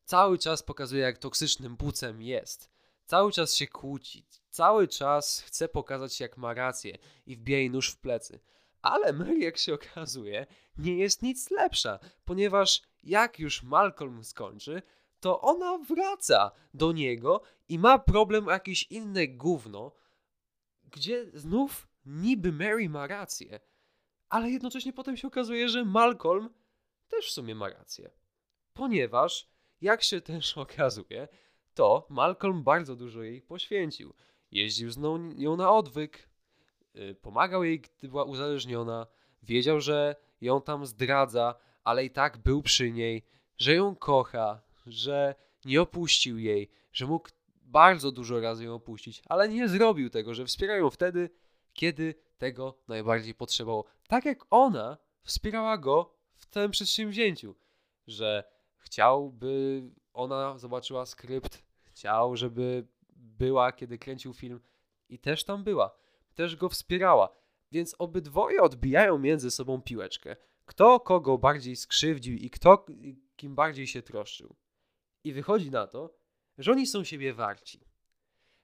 cały 0.04 0.38
czas 0.38 0.62
pokazuje, 0.62 1.02
jak 1.02 1.18
toksycznym 1.18 1.76
bucem 1.76 2.22
jest. 2.22 2.70
Cały 3.04 3.32
czas 3.32 3.54
się 3.54 3.66
kłóci, 3.66 4.26
cały 4.50 4.88
czas 4.88 5.40
chce 5.40 5.68
pokazać, 5.68 6.20
jak 6.20 6.36
ma 6.36 6.54
rację 6.54 6.98
i 7.26 7.36
wbija 7.36 7.70
nóż 7.70 7.90
w 7.90 7.98
plecy. 7.98 8.40
Ale 8.82 9.12
Mary, 9.12 9.38
jak 9.38 9.58
się 9.58 9.74
okazuje, 9.74 10.46
nie 10.78 10.96
jest 10.96 11.22
nic 11.22 11.50
lepsza, 11.50 11.98
ponieważ 12.24 12.82
jak 13.02 13.38
już 13.38 13.62
Malcolm 13.62 14.24
skończy, 14.24 14.82
to 15.20 15.40
ona 15.40 15.78
wraca 15.78 16.50
do 16.74 16.92
niego 16.92 17.42
i 17.68 17.78
ma 17.78 17.98
problem 17.98 18.46
jakieś 18.46 18.82
inne 18.90 19.28
gówno, 19.28 19.92
gdzie 20.84 21.30
znów 21.34 21.88
niby 22.06 22.52
Mary 22.52 22.88
ma 22.88 23.06
rację, 23.06 23.60
ale 24.28 24.50
jednocześnie 24.50 24.92
potem 24.92 25.16
się 25.16 25.28
okazuje, 25.28 25.68
że 25.68 25.84
Malcolm 25.84 26.50
też 27.08 27.26
w 27.26 27.30
sumie 27.30 27.54
ma 27.54 27.68
rację. 27.68 28.10
Ponieważ, 28.74 29.48
jak 29.80 30.02
się 30.02 30.20
też 30.20 30.58
okazuje, 30.66 31.28
to 31.74 32.06
Malcolm 32.10 32.62
bardzo 32.62 32.96
dużo 32.96 33.22
jej 33.22 33.42
poświęcił. 33.42 34.14
Jeździł 34.50 34.90
z 34.90 34.98
nią 35.36 35.56
na 35.56 35.72
odwyk, 35.72 36.28
y, 36.96 37.14
pomagał 37.14 37.64
jej, 37.64 37.80
gdy 37.80 38.08
była 38.08 38.24
uzależniona, 38.24 39.06
wiedział, 39.42 39.80
że 39.80 40.16
ją 40.40 40.62
tam 40.62 40.86
zdradza, 40.86 41.54
ale 41.84 42.04
i 42.04 42.10
tak 42.10 42.38
był 42.38 42.62
przy 42.62 42.92
niej, 42.92 43.24
że 43.56 43.74
ją 43.74 43.96
kocha, 43.96 44.60
że 44.86 45.34
nie 45.64 45.82
opuścił 45.82 46.38
jej, 46.38 46.70
że 46.92 47.06
mógł 47.06 47.28
bardzo 47.62 48.12
dużo 48.12 48.40
razy 48.40 48.64
ją 48.64 48.74
opuścić, 48.74 49.22
ale 49.28 49.48
nie 49.48 49.68
zrobił 49.68 50.10
tego, 50.10 50.34
że 50.34 50.46
wspiera 50.46 50.76
ją 50.76 50.90
wtedy, 50.90 51.30
kiedy 51.78 52.14
tego 52.38 52.78
najbardziej 52.88 53.34
potrzebował. 53.34 53.84
Tak 54.08 54.24
jak 54.24 54.38
ona 54.50 54.98
wspierała 55.22 55.78
go 55.78 56.14
w 56.34 56.46
tym 56.46 56.70
przedsięwzięciu, 56.70 57.54
że 58.06 58.44
chciałby 58.76 59.82
ona 60.12 60.58
zobaczyła 60.58 61.06
skrypt, 61.06 61.64
chciał, 61.84 62.36
żeby 62.36 62.86
była, 63.16 63.72
kiedy 63.72 63.98
kręcił 63.98 64.34
film 64.34 64.60
i 65.08 65.18
też 65.18 65.44
tam 65.44 65.64
była, 65.64 65.96
też 66.34 66.56
go 66.56 66.68
wspierała. 66.68 67.36
Więc 67.72 67.94
obydwoje 67.98 68.62
odbijają 68.62 69.18
między 69.18 69.50
sobą 69.50 69.82
piłeczkę 69.82 70.36
kto 70.68 71.00
kogo 71.00 71.38
bardziej 71.38 71.76
skrzywdził 71.76 72.36
i 72.36 72.50
kto 72.50 72.86
kim 73.36 73.54
bardziej 73.54 73.86
się 73.86 74.02
troszczył. 74.02 74.56
I 75.24 75.32
wychodzi 75.32 75.70
na 75.70 75.86
to, 75.86 76.14
że 76.58 76.72
oni 76.72 76.86
są 76.86 77.04
siebie 77.04 77.34
warci. 77.34 77.84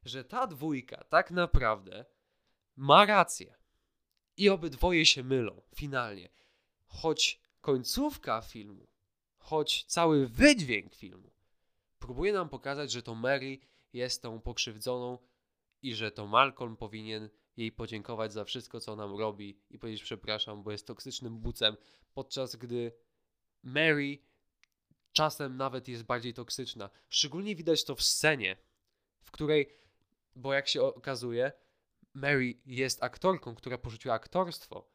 Że 0.04 0.24
ta 0.24 0.46
dwójka 0.46 1.04
tak 1.04 1.30
naprawdę 1.30 2.04
ma 2.76 3.06
rację. 3.06 3.54
I 4.36 4.48
obydwoje 4.48 5.06
się 5.06 5.24
mylą 5.24 5.62
finalnie. 5.74 6.28
Choć 6.86 7.40
końcówka 7.60 8.40
filmu, 8.40 8.86
choć 9.38 9.84
cały 9.84 10.28
wydźwięk 10.28 10.94
filmu 10.94 11.34
próbuje 12.04 12.32
nam 12.32 12.48
pokazać, 12.48 12.92
że 12.92 13.02
to 13.02 13.14
Mary 13.14 13.58
jest 13.92 14.22
tą 14.22 14.40
pokrzywdzoną 14.40 15.18
i 15.82 15.94
że 15.94 16.10
to 16.10 16.26
Malcolm 16.26 16.76
powinien 16.76 17.30
jej 17.56 17.72
podziękować 17.72 18.32
za 18.32 18.44
wszystko, 18.44 18.80
co 18.80 18.96
nam 18.96 19.16
robi 19.16 19.58
i 19.70 19.78
powiedzieć 19.78 20.02
przepraszam, 20.02 20.62
bo 20.62 20.72
jest 20.72 20.86
toksycznym 20.86 21.38
bucem, 21.38 21.76
podczas 22.14 22.56
gdy 22.56 22.92
Mary 23.62 24.18
czasem 25.12 25.56
nawet 25.56 25.88
jest 25.88 26.02
bardziej 26.02 26.34
toksyczna. 26.34 26.90
Szczególnie 27.08 27.56
widać 27.56 27.84
to 27.84 27.94
w 27.94 28.02
scenie, 28.02 28.56
w 29.22 29.30
której, 29.30 29.74
bo 30.36 30.52
jak 30.52 30.68
się 30.68 30.82
okazuje, 30.82 31.52
Mary 32.14 32.54
jest 32.66 33.02
aktorką, 33.02 33.54
która 33.54 33.78
porzuciła 33.78 34.14
aktorstwo 34.14 34.90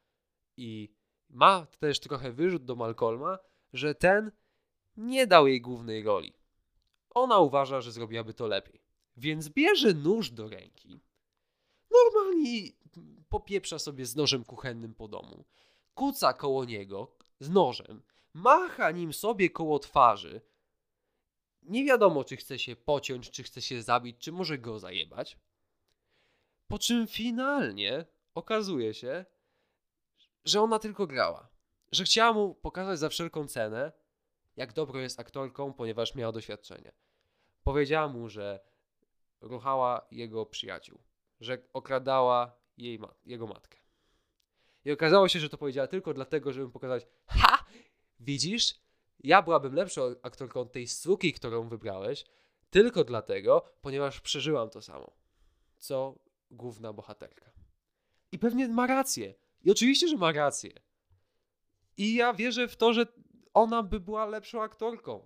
i 0.58 0.94
ma 1.30 1.66
też 1.80 2.00
trochę 2.00 2.32
wyrzut 2.32 2.66
do 2.66 2.76
Malcolma, 2.76 3.40
że 3.74 3.96
ten 3.96 4.32
nie 4.98 5.28
dał 5.28 5.48
jej 5.48 5.62
głównej 5.62 6.04
roli. 6.04 6.34
Ona 7.10 7.40
uważa, 7.40 7.82
że 7.82 7.92
zrobiłaby 7.92 8.34
to 8.34 8.48
lepiej. 8.48 8.82
Więc 9.18 9.50
bierze 9.50 9.94
nóż 9.94 10.32
do 10.32 10.50
ręki 10.50 11.02
normalnie 11.92 12.70
popieprza 13.30 13.80
sobie 13.80 14.06
z 14.06 14.16
nożem 14.16 14.46
kuchennym 14.46 14.94
po 14.94 15.08
domu. 15.08 15.46
Kuca 15.94 16.34
koło 16.34 16.66
niego 16.66 17.18
z 17.40 17.50
nożem, 17.50 18.02
macha 18.34 18.92
nim 18.92 19.14
sobie 19.14 19.50
koło 19.50 19.80
twarzy. 19.80 20.42
Nie 21.64 21.86
wiadomo, 21.86 22.24
czy 22.24 22.38
chce 22.38 22.60
się 22.60 22.76
pociąć, 22.76 23.32
czy 23.32 23.44
chce 23.44 23.62
się 23.62 23.82
zabić, 23.82 24.18
czy 24.20 24.32
może 24.32 24.58
go 24.58 24.80
zajebać. 24.80 25.38
Po 26.70 26.80
czym 26.80 27.08
finalnie 27.08 28.06
okazuje 28.36 28.94
się, 28.94 29.26
że 30.46 30.62
ona 30.62 30.80
tylko 30.80 31.08
grała. 31.08 31.50
że 31.92 32.04
chciała 32.04 32.34
mu 32.34 32.56
pokazać 32.56 33.00
za 33.00 33.10
wszelką 33.10 33.48
cenę, 33.48 33.92
jak 34.56 34.74
dobro 34.74 35.00
jest 35.00 35.20
aktorką, 35.20 35.74
ponieważ 35.74 36.16
miała 36.16 36.32
doświadczenie. 36.32 36.92
Powiedziała 37.64 38.08
mu, 38.08 38.30
że 38.30 38.60
ruchała 39.42 40.08
jego 40.12 40.46
przyjaciół, 40.46 41.00
że 41.42 41.58
okradała 41.74 42.56
jej 42.78 43.00
jego 43.26 43.48
matkę. 43.48 43.78
I 44.86 44.92
okazało 44.92 45.28
się, 45.28 45.40
że 45.40 45.50
to 45.50 45.58
powiedziała 45.58 45.88
tylko 45.88 46.14
dlatego, 46.14 46.54
żeby 46.54 46.72
pokazać, 46.72 47.08
ha, 47.26 47.66
widzisz, 48.20 48.80
ja 49.20 49.42
byłabym 49.42 49.74
lepszą 49.74 50.16
aktorką 50.22 50.70
tej 50.70 50.88
suki, 50.88 51.34
którą 51.34 51.70
wybrałeś, 51.70 52.26
tylko 52.70 53.04
dlatego, 53.04 53.66
ponieważ 53.82 54.22
przeżyłam 54.22 54.70
to 54.70 54.82
samo, 54.82 55.12
co 55.78 56.16
główna 56.52 56.94
bohaterka. 56.94 57.52
I 58.32 58.40
pewnie 58.40 58.68
ma 58.68 58.88
rację. 58.88 59.34
I 59.64 59.72
oczywiście, 59.72 60.08
że 60.08 60.18
ma 60.18 60.32
rację. 60.32 60.74
I 61.98 62.14
ja 62.14 62.34
wierzę 62.34 62.68
w 62.68 62.76
to, 62.76 62.94
że 62.94 63.06
ona 63.54 63.84
by 63.84 64.00
była 64.00 64.26
lepszą 64.26 64.62
aktorką. 64.62 65.26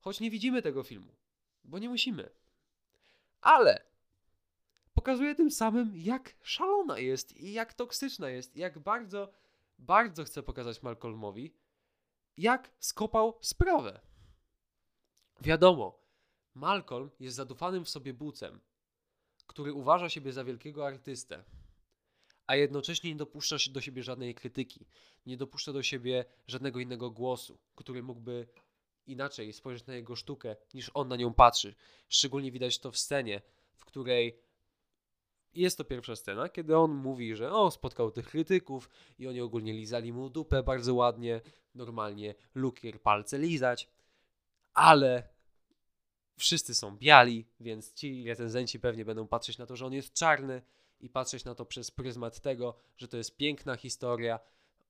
Choć 0.00 0.20
nie 0.20 0.30
widzimy 0.30 0.62
tego 0.62 0.82
filmu, 0.82 1.14
bo 1.64 1.78
nie 1.78 1.88
musimy. 1.88 2.30
Ale 3.40 3.84
pokazuje 4.94 5.34
tym 5.34 5.50
samym, 5.50 5.92
jak 5.96 6.34
szalona 6.42 6.98
jest 6.98 7.36
i 7.36 7.52
jak 7.52 7.74
toksyczna 7.74 8.30
jest, 8.30 8.56
i 8.56 8.60
jak 8.60 8.78
bardzo, 8.78 9.32
bardzo 9.78 10.24
chce 10.24 10.42
pokazać 10.42 10.82
Malcolmowi, 10.82 11.54
jak 12.36 12.70
skopał 12.78 13.38
sprawę. 13.40 14.00
Wiadomo, 15.40 15.98
Malcolm 16.54 17.10
jest 17.20 17.36
zadufanym 17.36 17.84
w 17.84 17.88
sobie 17.88 18.14
bucem, 18.14 18.60
który 19.54 19.72
uważa 19.72 20.08
siebie 20.08 20.32
za 20.32 20.44
wielkiego 20.44 20.86
artystę, 20.86 21.44
a 22.46 22.56
jednocześnie 22.56 23.10
nie 23.10 23.16
dopuszcza 23.16 23.56
do 23.70 23.80
siebie 23.80 24.02
żadnej 24.02 24.34
krytyki, 24.34 24.86
nie 25.26 25.36
dopuszcza 25.36 25.72
do 25.72 25.82
siebie 25.82 26.24
żadnego 26.46 26.80
innego 26.80 27.10
głosu, 27.10 27.58
który 27.74 28.02
mógłby 28.02 28.46
inaczej 29.06 29.52
spojrzeć 29.52 29.86
na 29.86 29.94
jego 29.94 30.16
sztukę, 30.16 30.56
niż 30.74 30.90
on 30.94 31.08
na 31.08 31.16
nią 31.16 31.34
patrzy. 31.34 31.74
Szczególnie 32.08 32.52
widać 32.52 32.78
to 32.78 32.90
w 32.90 32.98
scenie, 32.98 33.42
w 33.76 33.84
której 33.84 34.40
jest 35.54 35.78
to 35.78 35.84
pierwsza 35.84 36.16
scena, 36.16 36.48
kiedy 36.48 36.76
on 36.76 36.94
mówi, 36.94 37.36
że 37.36 37.52
o, 37.52 37.70
spotkał 37.70 38.10
tych 38.10 38.26
krytyków 38.26 38.88
i 39.18 39.26
oni 39.28 39.40
ogólnie 39.40 39.72
lizali 39.72 40.12
mu 40.12 40.30
dupę 40.30 40.62
bardzo 40.62 40.94
ładnie, 40.94 41.40
normalnie 41.74 42.34
lukier 42.54 43.02
palce 43.02 43.38
lizać, 43.38 43.88
ale 44.72 45.33
wszyscy 46.36 46.74
są 46.74 46.96
biali, 46.96 47.46
więc 47.60 47.92
ci 47.92 48.28
recenzenci 48.28 48.80
pewnie 48.80 49.04
będą 49.04 49.26
patrzeć 49.26 49.58
na 49.58 49.66
to, 49.66 49.76
że 49.76 49.86
on 49.86 49.92
jest 49.92 50.12
czarny 50.12 50.62
i 51.00 51.10
patrzeć 51.10 51.44
na 51.44 51.54
to 51.54 51.66
przez 51.66 51.90
pryzmat 51.90 52.40
tego, 52.40 52.76
że 52.96 53.08
to 53.08 53.16
jest 53.16 53.36
piękna 53.36 53.76
historia 53.76 54.40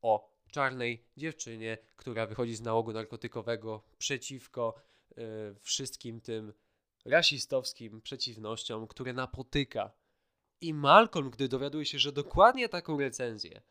o 0.03 0.35
czarnej 0.51 1.05
dziewczynie, 1.17 1.79
która 1.97 2.27
wychodzi 2.27 2.55
z 2.57 2.61
nałogu 2.61 2.93
narkotykowego 2.93 3.83
przeciwko 3.99 4.75
y, 5.11 5.15
wszystkim 5.61 6.21
tym 6.21 6.53
rasistowskim 7.05 8.01
przeciwnościom, 8.01 8.87
które 8.87 9.13
napotyka. 9.13 9.93
I 10.61 10.75
Malcolm, 10.75 11.31
gdy 11.31 11.49
dowiaduje 11.49 11.85
się, 11.85 11.99
że 11.99 12.13
dokładnie 12.13 12.69
taką 12.69 13.01
recenzję 13.01 13.63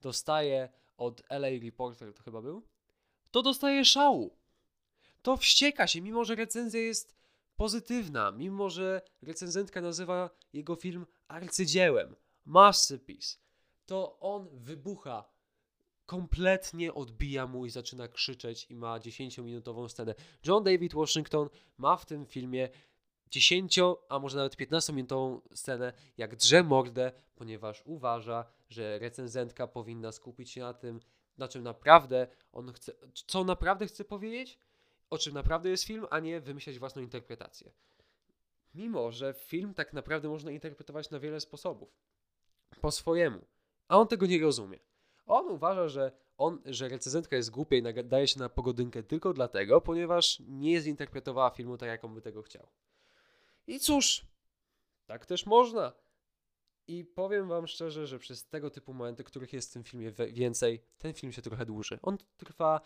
dostaje 0.00 0.68
od 0.96 1.22
LA 1.28 1.48
Reporter, 1.62 2.14
to 2.14 2.22
chyba 2.22 2.42
był, 2.42 2.66
to 3.30 3.42
dostaje 3.42 3.84
szału. 3.84 4.36
To 5.22 5.36
wścieka 5.36 5.86
się, 5.86 6.00
mimo 6.00 6.24
że 6.24 6.34
recenzja 6.34 6.80
jest 6.80 7.17
pozytywna, 7.58 8.30
mimo 8.30 8.70
że 8.70 9.02
recenzentka 9.22 9.80
nazywa 9.80 10.30
jego 10.52 10.76
film 10.76 11.06
arcydziełem, 11.28 12.16
masterpiece, 12.44 13.36
to 13.86 14.20
on 14.20 14.48
wybucha, 14.52 15.24
kompletnie 16.06 16.94
odbija 16.94 17.46
mu 17.46 17.66
i 17.66 17.70
zaczyna 17.70 18.08
krzyczeć 18.08 18.66
i 18.70 18.74
ma 18.74 18.98
10-minutową 18.98 19.88
scenę. 19.88 20.14
John 20.46 20.64
David 20.64 20.94
Washington 20.94 21.48
ma 21.78 21.96
w 21.96 22.06
tym 22.06 22.26
filmie 22.26 22.68
10, 23.30 23.78
a 24.08 24.18
może 24.18 24.36
nawet 24.36 24.56
15-minutową 24.56 25.40
scenę, 25.54 25.92
jak 26.16 26.36
drze 26.36 26.62
mordę, 26.62 27.12
ponieważ 27.36 27.82
uważa, 27.86 28.44
że 28.68 28.98
recenzentka 28.98 29.66
powinna 29.66 30.12
skupić 30.12 30.50
się 30.50 30.60
na 30.60 30.74
tym, 30.74 31.00
na 31.38 31.48
czym 31.48 31.62
naprawdę 31.62 32.26
on 32.52 32.72
chce, 32.72 32.92
co 33.26 33.44
naprawdę 33.44 33.86
chce 33.86 34.04
powiedzieć, 34.04 34.58
o 35.10 35.18
czym 35.18 35.34
naprawdę 35.34 35.70
jest 35.70 35.84
film, 35.84 36.06
a 36.10 36.20
nie 36.20 36.40
wymyślać 36.40 36.78
własną 36.78 37.02
interpretację. 37.02 37.72
Mimo, 38.74 39.12
że 39.12 39.34
film 39.34 39.74
tak 39.74 39.92
naprawdę 39.92 40.28
można 40.28 40.50
interpretować 40.50 41.10
na 41.10 41.20
wiele 41.20 41.40
sposobów. 41.40 41.98
Po 42.80 42.90
swojemu. 42.90 43.46
A 43.88 43.98
on 43.98 44.08
tego 44.08 44.26
nie 44.26 44.40
rozumie. 44.40 44.78
On 45.26 45.50
uważa, 45.50 45.88
że, 45.88 46.12
on, 46.36 46.62
że 46.64 46.88
recenzentka 46.88 47.36
jest 47.36 47.50
głupia 47.50 47.76
i 47.76 48.04
daje 48.04 48.28
się 48.28 48.40
na 48.40 48.48
pogodynkę 48.48 49.02
tylko 49.02 49.32
dlatego, 49.32 49.80
ponieważ 49.80 50.42
nie 50.48 50.80
zinterpretowała 50.80 51.50
filmu 51.50 51.76
tak, 51.76 51.88
jak 51.88 52.04
on 52.04 52.14
by 52.14 52.22
tego 52.22 52.42
chciał. 52.42 52.68
I 53.66 53.80
cóż, 53.80 54.26
tak 55.06 55.26
też 55.26 55.46
można. 55.46 55.92
I 56.86 57.04
powiem 57.04 57.48
wam 57.48 57.66
szczerze, 57.66 58.06
że 58.06 58.18
przez 58.18 58.46
tego 58.46 58.70
typu 58.70 58.94
momenty, 58.94 59.24
których 59.24 59.52
jest 59.52 59.70
w 59.70 59.72
tym 59.72 59.84
filmie 59.84 60.12
więcej, 60.12 60.82
ten 60.98 61.14
film 61.14 61.32
się 61.32 61.42
trochę 61.42 61.66
dłuży. 61.66 61.98
On 62.02 62.18
trwa 62.36 62.80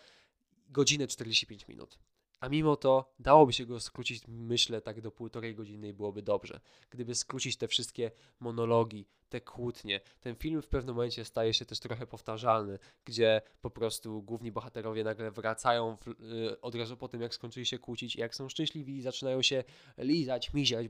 godzinę 0.69 1.07
45 1.07 1.67
minut. 1.67 1.99
A 2.43 2.49
mimo 2.49 2.75
to 2.75 3.13
dałoby 3.19 3.53
się 3.53 3.65
go 3.65 3.79
skrócić, 3.79 4.23
myślę, 4.27 4.81
tak 4.81 5.01
do 5.01 5.11
półtorej 5.11 5.55
godziny 5.55 5.87
i 5.87 5.93
byłoby 5.93 6.21
dobrze. 6.21 6.59
Gdyby 6.89 7.15
skrócić 7.15 7.57
te 7.57 7.67
wszystkie 7.67 8.11
monologi, 8.39 9.05
te 9.29 9.41
kłótnie. 9.41 10.01
Ten 10.21 10.35
film 10.35 10.61
w 10.61 10.67
pewnym 10.67 10.95
momencie 10.95 11.25
staje 11.25 11.53
się 11.53 11.65
też 11.65 11.79
trochę 11.79 12.07
powtarzalny, 12.07 12.79
gdzie 13.05 13.41
po 13.61 13.69
prostu 13.69 14.21
główni 14.21 14.51
bohaterowie 14.51 15.03
nagle 15.03 15.31
wracają 15.31 15.97
w, 15.97 16.07
yy, 16.07 16.61
od 16.61 16.75
razu 16.75 16.97
po 16.97 17.07
tym, 17.07 17.21
jak 17.21 17.33
skończyli 17.33 17.65
się 17.65 17.79
kłócić 17.79 18.15
i 18.15 18.19
jak 18.19 18.35
są 18.35 18.49
szczęśliwi 18.49 19.01
zaczynają 19.01 19.41
się 19.41 19.63
lizać, 19.97 20.53
miziać, 20.53 20.87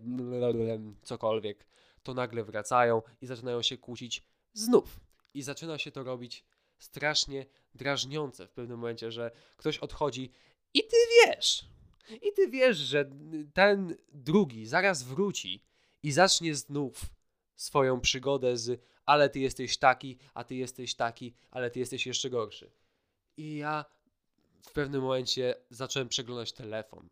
cokolwiek, 1.03 1.65
to 2.03 2.13
nagle 2.13 2.43
wracają 2.43 3.01
i 3.21 3.25
zaczynają 3.25 3.61
się 3.61 3.77
kłócić 3.77 4.23
znów. 4.53 4.99
I 5.33 5.41
zaczyna 5.41 5.77
się 5.77 5.91
to 5.91 6.03
robić 6.03 6.45
strasznie 6.77 7.45
drażniące 7.75 8.47
w 8.47 8.51
pewnym 8.51 8.79
momencie, 8.79 9.11
że 9.11 9.31
ktoś 9.57 9.77
odchodzi 9.77 10.31
i 10.73 10.83
ty 10.83 10.97
wiesz, 11.25 11.65
i 12.21 12.33
ty 12.33 12.47
wiesz, 12.47 12.77
że 12.77 13.09
ten 13.53 13.95
drugi 14.13 14.65
zaraz 14.65 15.03
wróci 15.03 15.63
i 16.03 16.11
zacznie 16.11 16.55
znów 16.55 17.01
swoją 17.55 18.01
przygodę 18.01 18.57
z 18.57 18.81
ale 19.05 19.29
ty 19.29 19.39
jesteś 19.39 19.77
taki, 19.77 20.17
a 20.33 20.43
ty 20.43 20.55
jesteś 20.55 20.95
taki, 20.95 21.33
ale 21.51 21.71
ty 21.71 21.79
jesteś 21.79 22.07
jeszcze 22.07 22.29
gorszy. 22.29 22.71
I 23.37 23.55
ja 23.55 23.85
w 24.61 24.71
pewnym 24.71 25.01
momencie 25.01 25.55
zacząłem 25.69 26.09
przeglądać 26.09 26.53
telefon, 26.53 27.09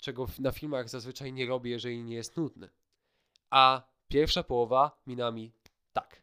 czego 0.00 0.26
na 0.38 0.52
filmach 0.52 0.88
zazwyczaj 0.88 1.32
nie 1.32 1.46
robię, 1.46 1.70
jeżeli 1.70 2.04
nie 2.04 2.14
jest 2.14 2.36
nudny. 2.36 2.68
A 3.50 3.82
pierwsza 4.08 4.42
połowa 4.42 5.02
minami 5.06 5.52
tak. 5.92 6.22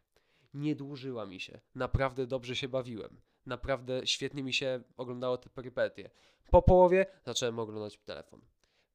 Nie 0.54 0.76
dłużyła 0.76 1.26
mi 1.26 1.40
się. 1.40 1.60
Naprawdę 1.74 2.26
dobrze 2.26 2.56
się 2.56 2.68
bawiłem. 2.68 3.20
Naprawdę 3.50 4.06
świetnie 4.06 4.42
mi 4.42 4.52
się 4.52 4.82
oglądało 4.96 5.38
te 5.38 5.50
perypetie. 5.50 6.10
Po 6.50 6.62
połowie 6.62 7.06
zacząłem 7.24 7.58
oglądać 7.58 7.98
telefon. 7.98 8.40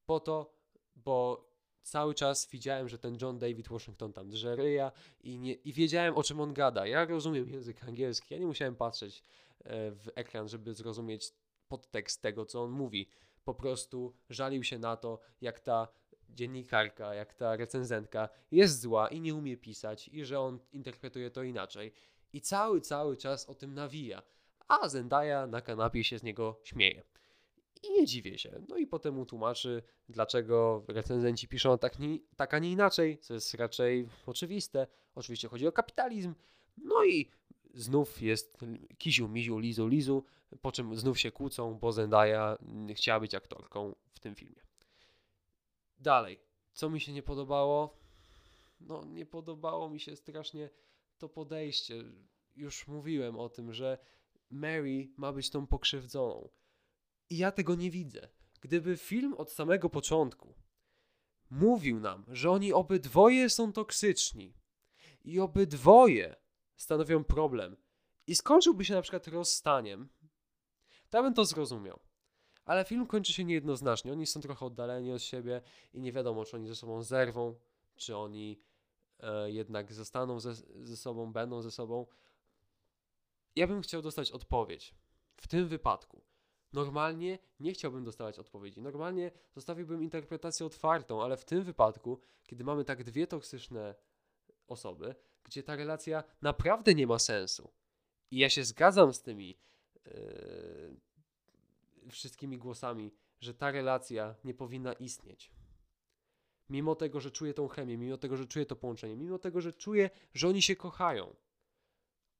Po 0.05 0.19
to, 0.19 0.53
bo 0.95 1.47
cały 1.81 2.13
czas 2.13 2.49
widziałem, 2.49 2.89
że 2.89 2.97
ten 2.97 3.17
John 3.21 3.39
David 3.39 3.67
Washington 3.67 4.13
tam 4.13 4.29
drze 4.29 4.55
ryja 4.55 4.91
i, 5.23 5.39
nie, 5.39 5.53
i 5.53 5.73
wiedziałem 5.73 6.17
o 6.17 6.23
czym 6.23 6.39
on 6.39 6.53
gada. 6.53 6.87
Ja 6.87 7.05
rozumiem 7.05 7.49
język 7.49 7.83
angielski, 7.83 8.33
ja 8.33 8.39
nie 8.39 8.47
musiałem 8.47 8.75
patrzeć 8.75 9.23
e, 9.63 9.91
w 9.91 10.09
ekran, 10.15 10.47
żeby 10.47 10.73
zrozumieć 10.73 11.33
podtekst 11.67 12.21
tego, 12.21 12.45
co 12.45 12.63
on 12.63 12.71
mówi. 12.71 13.09
Po 13.43 13.53
prostu 13.53 14.13
żalił 14.29 14.63
się 14.63 14.79
na 14.79 14.97
to, 14.97 15.19
jak 15.41 15.59
ta 15.59 15.87
dziennikarka, 16.29 17.13
jak 17.13 17.33
ta 17.33 17.55
recenzentka 17.55 18.29
jest 18.51 18.81
zła 18.81 19.07
i 19.07 19.21
nie 19.21 19.35
umie 19.35 19.57
pisać 19.57 20.07
i 20.07 20.25
że 20.25 20.39
on 20.39 20.59
interpretuje 20.73 21.31
to 21.31 21.43
inaczej. 21.43 21.93
I 22.33 22.41
cały, 22.41 22.81
cały 22.81 23.17
czas 23.17 23.49
o 23.49 23.55
tym 23.55 23.73
nawija. 23.73 24.21
A 24.67 24.89
Zendaya 24.89 25.47
na 25.47 25.61
kanapie 25.61 26.03
się 26.03 26.19
z 26.19 26.23
niego 26.23 26.59
śmieje. 26.63 27.03
I 27.83 27.91
nie 27.91 28.05
dziwię 28.05 28.37
się. 28.37 28.61
No 28.69 28.77
i 28.77 28.87
potem 28.87 29.15
mu 29.15 29.25
tłumaczy, 29.25 29.83
dlaczego 30.09 30.83
recenzenci 30.87 31.47
piszą 31.47 31.77
tak, 31.77 31.99
nie, 31.99 32.19
tak 32.35 32.53
a 32.53 32.59
nie 32.59 32.71
inaczej, 32.71 33.17
co 33.17 33.33
jest 33.33 33.53
raczej 33.53 34.09
oczywiste. 34.25 34.87
Oczywiście 35.15 35.47
chodzi 35.47 35.67
o 35.67 35.71
kapitalizm. 35.71 36.35
No 36.77 37.05
i 37.05 37.29
znów 37.73 38.21
jest 38.21 38.57
kiziu, 38.97 39.27
miziu, 39.27 39.59
lizu, 39.59 39.87
lizu, 39.87 40.23
po 40.61 40.71
czym 40.71 40.95
znów 40.95 41.19
się 41.19 41.31
kłócą, 41.31 41.79
bo 41.79 41.91
Zendaya 41.91 42.57
chciała 42.93 43.19
być 43.19 43.35
aktorką 43.35 43.95
w 44.13 44.19
tym 44.19 44.35
filmie. 44.35 44.61
Dalej, 45.97 46.39
co 46.73 46.89
mi 46.89 46.99
się 46.99 47.13
nie 47.13 47.23
podobało? 47.23 47.97
No, 48.79 49.03
nie 49.05 49.25
podobało 49.25 49.89
mi 49.89 49.99
się 49.99 50.15
strasznie 50.15 50.69
to 51.17 51.29
podejście. 51.29 52.03
Już 52.55 52.87
mówiłem 52.87 53.39
o 53.39 53.49
tym, 53.49 53.73
że 53.73 53.97
Mary 54.49 55.13
ma 55.17 55.33
być 55.33 55.49
tą 55.49 55.67
pokrzywdzoną. 55.67 56.49
I 57.29 57.37
ja 57.37 57.51
tego 57.51 57.75
nie 57.75 57.91
widzę. 57.91 58.29
Gdyby 58.61 58.97
film 58.97 59.33
od 59.33 59.51
samego 59.51 59.89
początku 59.89 60.53
mówił 61.49 61.99
nam, 61.99 62.25
że 62.27 62.51
oni 62.51 62.73
obydwoje 62.73 63.49
są 63.49 63.73
toksyczni 63.73 64.53
i 65.23 65.39
obydwoje 65.39 66.35
stanowią 66.75 67.23
problem 67.23 67.77
i 68.27 68.35
skończyłby 68.35 68.85
się 68.85 68.93
na 68.93 69.01
przykład 69.01 69.27
rozstaniem, 69.27 70.09
to 71.09 71.17
ja 71.17 71.23
bym 71.23 71.33
to 71.33 71.45
zrozumiał. 71.45 71.99
Ale 72.65 72.85
film 72.85 73.07
kończy 73.07 73.33
się 73.33 73.43
niejednoznacznie. 73.43 74.11
Oni 74.11 74.25
są 74.25 74.41
trochę 74.41 74.65
oddaleni 74.65 75.11
od 75.11 75.21
siebie 75.21 75.61
i 75.93 76.01
nie 76.01 76.11
wiadomo, 76.11 76.45
czy 76.45 76.55
oni 76.55 76.67
ze 76.67 76.75
sobą 76.75 77.03
zerwą, 77.03 77.55
czy 77.95 78.17
oni 78.17 78.61
e, 79.19 79.51
jednak 79.51 79.93
zostaną 79.93 80.39
ze, 80.39 80.53
ze 80.83 80.97
sobą, 80.97 81.33
będą 81.33 81.61
ze 81.61 81.71
sobą. 81.71 82.05
Ja 83.55 83.67
bym 83.67 83.81
chciał 83.81 84.01
dostać 84.01 84.31
odpowiedź. 84.31 84.95
W 85.37 85.47
tym 85.47 85.67
wypadku. 85.67 86.21
Normalnie 86.73 87.39
nie 87.59 87.73
chciałbym 87.73 88.03
dostawać 88.03 88.39
odpowiedzi. 88.39 88.81
Normalnie 88.81 89.31
zostawiłbym 89.55 90.03
interpretację 90.03 90.65
otwartą, 90.65 91.23
ale 91.23 91.37
w 91.37 91.45
tym 91.45 91.63
wypadku, 91.63 92.19
kiedy 92.43 92.63
mamy 92.63 92.85
tak 92.85 93.03
dwie 93.03 93.27
toksyczne 93.27 93.95
osoby, 94.67 95.15
gdzie 95.43 95.63
ta 95.63 95.75
relacja 95.75 96.23
naprawdę 96.41 96.93
nie 96.93 97.07
ma 97.07 97.19
sensu. 97.19 97.71
I 98.31 98.37
ja 98.37 98.49
się 98.49 98.63
zgadzam 98.63 99.13
z 99.13 99.21
tymi 99.21 99.57
yy, 100.05 100.99
wszystkimi 102.09 102.57
głosami, 102.57 103.11
że 103.41 103.53
ta 103.53 103.71
relacja 103.71 104.35
nie 104.43 104.53
powinna 104.53 104.93
istnieć. 104.93 105.51
Mimo 106.69 106.95
tego, 106.95 107.19
że 107.19 107.31
czuję 107.31 107.53
tą 107.53 107.67
chemię, 107.67 107.97
mimo 107.97 108.17
tego, 108.17 108.37
że 108.37 108.45
czuję 108.45 108.65
to 108.65 108.75
połączenie, 108.75 109.15
mimo 109.15 109.39
tego, 109.39 109.61
że 109.61 109.73
czuję, 109.73 110.09
że 110.33 110.47
oni 110.47 110.61
się 110.61 110.75
kochają. 110.75 111.35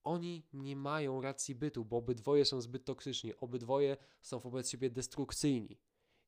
Oni 0.06 0.48
nie 0.54 0.76
mają 0.76 1.22
racji 1.22 1.56
bytu, 1.56 1.86
bo 1.86 1.98
obydwoje 1.98 2.46
są 2.46 2.62
zbyt 2.62 2.86
toksyczni, 2.86 3.36
obydwoje 3.36 3.98
są 4.22 4.40
wobec 4.40 4.70
siebie 4.70 4.90
destrukcyjni. 4.90 5.80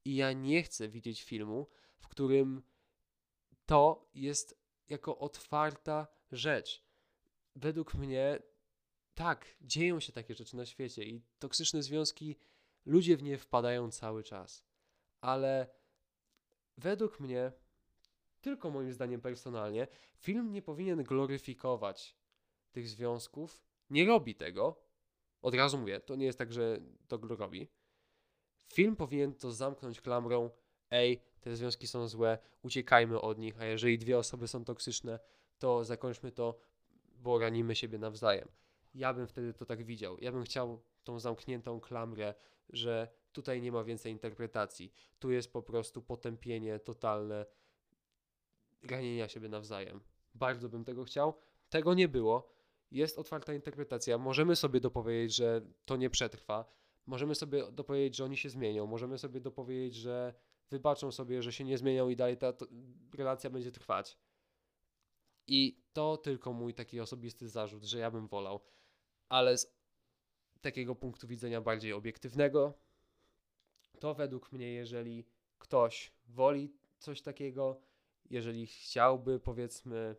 I 0.06 0.16
ja 0.16 0.34
nie 0.34 0.64
chcę 0.64 0.90
widzieć 0.90 1.24
filmu, 1.24 1.68
w 2.00 2.08
którym 2.08 2.62
to 3.66 4.10
jest 4.14 4.60
jako 4.90 5.18
otwarta 5.18 6.08
rzecz. 6.32 6.84
Według 7.56 7.94
mnie, 7.94 8.40
tak, 9.16 9.56
dzieją 9.62 10.00
się 10.00 10.12
takie 10.12 10.36
rzeczy 10.36 10.58
na 10.58 10.66
świecie 10.66 11.04
i 11.04 11.22
toksyczne 11.40 11.84
związki, 11.84 12.36
ludzie 12.86 13.18
w 13.18 13.24
nie 13.24 13.38
wpadają 13.38 13.92
cały 13.92 14.24
czas. 14.24 14.66
Ale 15.22 15.68
według 16.78 17.20
mnie, 17.20 17.52
tylko 18.42 18.70
moim 18.70 18.94
zdaniem 18.94 19.22
personalnie, 19.22 19.88
film 20.18 20.52
nie 20.52 20.62
powinien 20.62 21.04
gloryfikować 21.04 22.18
tych 22.72 22.90
związków. 22.90 23.64
Nie 23.90 24.06
robi 24.06 24.36
tego. 24.36 24.88
Od 25.42 25.56
razu 25.56 25.78
mówię, 25.78 26.00
to 26.00 26.16
nie 26.16 26.26
jest 26.26 26.38
tak, 26.38 26.54
że 26.54 26.80
to 27.08 27.18
robi. 27.18 27.70
Film 28.74 28.96
powinien 28.96 29.34
to 29.34 29.52
zamknąć 29.52 30.02
klamrą. 30.02 30.50
Ej, 30.92 31.22
te 31.40 31.56
związki 31.56 31.88
są 31.88 32.08
złe, 32.08 32.38
uciekajmy 32.62 33.22
od 33.22 33.38
nich, 33.38 33.62
a 33.62 33.66
jeżeli 33.66 33.98
dwie 33.98 34.18
osoby 34.18 34.48
są 34.48 34.66
toksyczne, 34.66 35.20
to 35.60 35.84
zakończmy 35.84 36.32
to, 36.32 36.60
bo 37.16 37.40
ranimy 37.40 37.76
siebie 37.76 37.98
nawzajem. 37.98 38.48
Ja 38.94 39.14
bym 39.14 39.28
wtedy 39.28 39.54
to 39.54 39.66
tak 39.66 39.84
widział. 39.84 40.18
Ja 40.22 40.32
bym 40.32 40.44
chciał 40.44 40.82
tą 41.04 41.20
zamkniętą 41.20 41.80
klamrę, 41.80 42.34
że 42.70 43.08
tutaj 43.32 43.62
nie 43.62 43.72
ma 43.72 43.84
więcej 43.84 44.12
interpretacji. 44.12 44.94
Tu 45.20 45.32
jest 45.32 45.54
po 45.54 45.62
prostu 45.62 46.02
potępienie 46.02 46.80
totalne 46.80 47.46
ranienia 48.84 49.28
siebie 49.28 49.50
nawzajem. 49.50 50.02
Bardzo 50.36 50.70
bym 50.70 50.86
tego 50.86 51.04
chciał. 51.04 51.34
Tego 51.70 51.94
nie 51.94 52.08
było. 52.08 52.57
Jest 52.92 53.20
otwarta 53.20 53.54
interpretacja. 53.54 54.18
Możemy 54.18 54.56
sobie 54.56 54.80
dopowiedzieć, 54.80 55.36
że 55.36 55.62
to 55.86 55.96
nie 55.96 56.10
przetrwa. 56.10 56.66
Możemy 57.06 57.36
sobie 57.36 57.72
dopowiedzieć, 57.72 58.16
że 58.16 58.24
oni 58.24 58.38
się 58.38 58.50
zmienią. 58.50 58.86
Możemy 58.86 59.18
sobie 59.18 59.42
dopowiedzieć, 59.42 59.96
że 59.96 60.34
wybaczą 60.70 61.12
sobie, 61.12 61.42
że 61.42 61.54
się 61.54 61.64
nie 61.64 61.78
zmienią 61.78 62.10
i 62.10 62.16
dalej 62.16 62.38
ta 62.38 62.54
relacja 63.18 63.50
będzie 63.50 63.72
trwać. 63.72 64.18
I 65.48 65.82
to 65.94 66.18
tylko 66.18 66.54
mój 66.54 66.74
taki 66.74 67.00
osobisty 67.00 67.50
zarzut, 67.50 67.84
że 67.84 68.00
ja 68.00 68.12
bym 68.12 68.28
wolał. 68.28 68.60
Ale 69.30 69.58
z 69.58 69.74
takiego 70.62 70.96
punktu 70.96 71.28
widzenia 71.28 71.62
bardziej 71.62 71.94
obiektywnego, 71.94 72.74
to 74.00 74.14
według 74.14 74.52
mnie, 74.52 74.74
jeżeli 74.74 75.26
ktoś 75.58 76.14
woli 76.28 76.74
coś 77.00 77.22
takiego, 77.22 77.82
jeżeli 78.30 78.68
chciałby, 78.68 79.40
powiedzmy, 79.40 80.16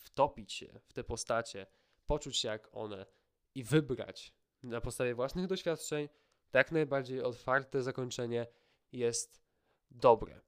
wtopić 0.00 0.52
się 0.52 0.80
w 0.84 0.92
te 0.92 1.04
postacie, 1.04 1.66
poczuć 2.06 2.36
się 2.36 2.48
jak 2.48 2.68
one 2.72 3.06
i 3.54 3.64
wybrać 3.64 4.34
na 4.62 4.80
podstawie 4.80 5.14
własnych 5.14 5.46
doświadczeń, 5.46 6.08
tak 6.50 6.72
najbardziej 6.72 7.22
otwarte 7.22 7.82
zakończenie 7.82 8.46
jest 8.92 9.40
dobre. 9.90 10.40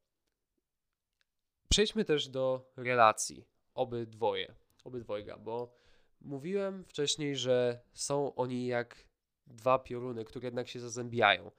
Przejdźmy 1.69 2.05
też 2.05 2.29
do 2.29 2.73
relacji 2.77 3.45
obydwoje, 3.75 4.55
obydwojga, 4.85 5.39
bo 5.39 5.75
mówiłem 6.21 6.85
wcześniej, 6.85 7.37
że 7.37 7.81
są 7.93 8.35
oni 8.35 8.67
jak 8.67 9.07
dwa 9.47 9.79
pioruny, 9.79 10.25
które 10.25 10.47
jednak 10.47 10.69
się 10.69 10.81
zazębiają, 10.81 11.51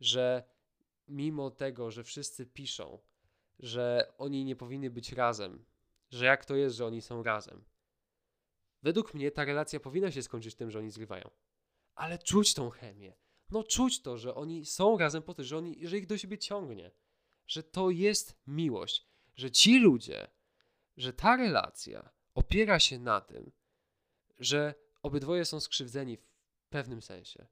że 0.00 0.44
mimo 1.08 1.50
tego, 1.50 1.90
że 1.90 2.04
wszyscy 2.04 2.46
piszą, 2.46 2.98
że 3.58 4.12
oni 4.18 4.44
nie 4.44 4.56
powinni 4.56 4.90
być 4.90 5.12
razem, 5.12 5.64
że 6.10 6.24
jak 6.24 6.44
to 6.44 6.56
jest, 6.56 6.76
że 6.76 6.86
oni 6.86 7.02
są 7.02 7.22
razem. 7.22 7.64
Według 8.82 9.14
mnie 9.14 9.30
ta 9.30 9.44
relacja 9.44 9.80
powinna 9.80 10.10
się 10.10 10.22
skończyć 10.22 10.54
tym, 10.54 10.70
że 10.70 10.78
oni 10.78 10.90
zrywają. 10.90 11.30
Ale 11.94 12.18
czuć 12.18 12.54
tą 12.54 12.70
chemię. 12.70 13.16
No 13.50 13.62
czuć 13.62 14.02
to, 14.02 14.18
że 14.18 14.34
oni 14.34 14.66
są 14.66 14.98
razem 14.98 15.22
po 15.22 15.34
to, 15.34 15.44
że, 15.44 15.58
oni, 15.58 15.86
że 15.86 15.98
ich 15.98 16.06
do 16.06 16.18
siebie 16.18 16.38
ciągnie. 16.38 16.90
Że 17.46 17.62
to 17.62 17.90
jest 17.90 18.38
miłość. 18.46 19.06
Że 19.34 19.50
ci 19.50 19.78
ludzie, 19.78 20.28
że 20.96 21.12
ta 21.12 21.36
relacja 21.36 22.10
opiera 22.34 22.78
się 22.78 22.98
na 22.98 23.20
tym, 23.20 23.52
że 24.38 24.74
obydwoje 25.02 25.44
są 25.44 25.60
skrzywdzeni 25.60 26.16
w 26.16 26.68
pewnym 26.68 27.02
sensie. 27.02 27.46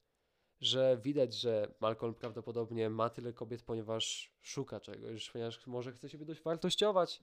Że 0.60 0.98
widać, 1.02 1.34
że 1.34 1.74
Malcolm 1.80 2.14
prawdopodobnie 2.14 2.90
ma 2.90 3.10
tyle 3.10 3.32
kobiet, 3.32 3.62
ponieważ 3.62 4.32
szuka 4.40 4.80
czegoś, 4.80 5.30
ponieważ 5.30 5.66
może 5.66 5.92
chce 5.92 6.08
siebie 6.08 6.24
dość 6.24 6.42
wartościować, 6.42 7.22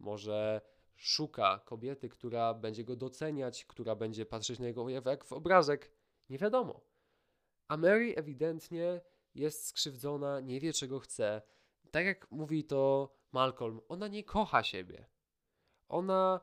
może 0.00 0.60
szuka 0.96 1.58
kobiety, 1.64 2.08
która 2.08 2.54
będzie 2.54 2.84
go 2.84 2.96
doceniać, 2.96 3.64
która 3.64 3.96
będzie 3.96 4.26
patrzeć 4.26 4.58
na 4.58 4.66
jego 4.66 4.88
jak 4.88 5.24
w 5.24 5.32
obrazek. 5.32 5.92
Nie 6.30 6.38
wiadomo. 6.38 6.80
A 7.68 7.76
Mary 7.76 8.14
ewidentnie 8.16 9.00
jest 9.34 9.66
skrzywdzona, 9.66 10.40
nie 10.40 10.60
wie 10.60 10.72
czego 10.72 10.98
chce. 10.98 11.42
Tak 11.90 12.04
jak 12.04 12.30
mówi 12.30 12.64
to 12.64 13.12
Malcolm, 13.32 13.80
ona 13.88 14.08
nie 14.08 14.24
kocha 14.24 14.62
siebie. 14.62 15.06
Ona 15.88 16.40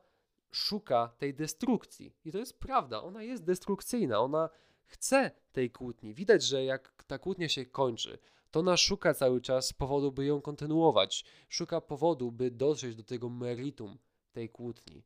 szuka 0.51 1.13
tej 1.17 1.33
destrukcji. 1.33 2.15
I 2.25 2.31
to 2.31 2.37
jest 2.37 2.59
prawda, 2.59 3.03
ona 3.03 3.23
jest 3.23 3.43
destrukcyjna, 3.43 4.19
ona 4.19 4.49
chce 4.85 5.31
tej 5.51 5.71
kłótni. 5.71 6.13
Widać, 6.13 6.43
że 6.43 6.65
jak 6.65 7.03
ta 7.07 7.19
kłótnia 7.19 7.49
się 7.49 7.65
kończy, 7.65 8.19
to 8.51 8.59
ona 8.59 8.77
szuka 8.77 9.13
cały 9.13 9.41
czas 9.41 9.73
powodu, 9.73 10.11
by 10.11 10.25
ją 10.25 10.41
kontynuować. 10.41 11.25
Szuka 11.49 11.81
powodu, 11.81 12.31
by 12.31 12.51
dotrzeć 12.51 12.95
do 12.95 13.03
tego 13.03 13.29
meritum 13.29 13.97
tej 14.31 14.49
kłótni. 14.49 15.03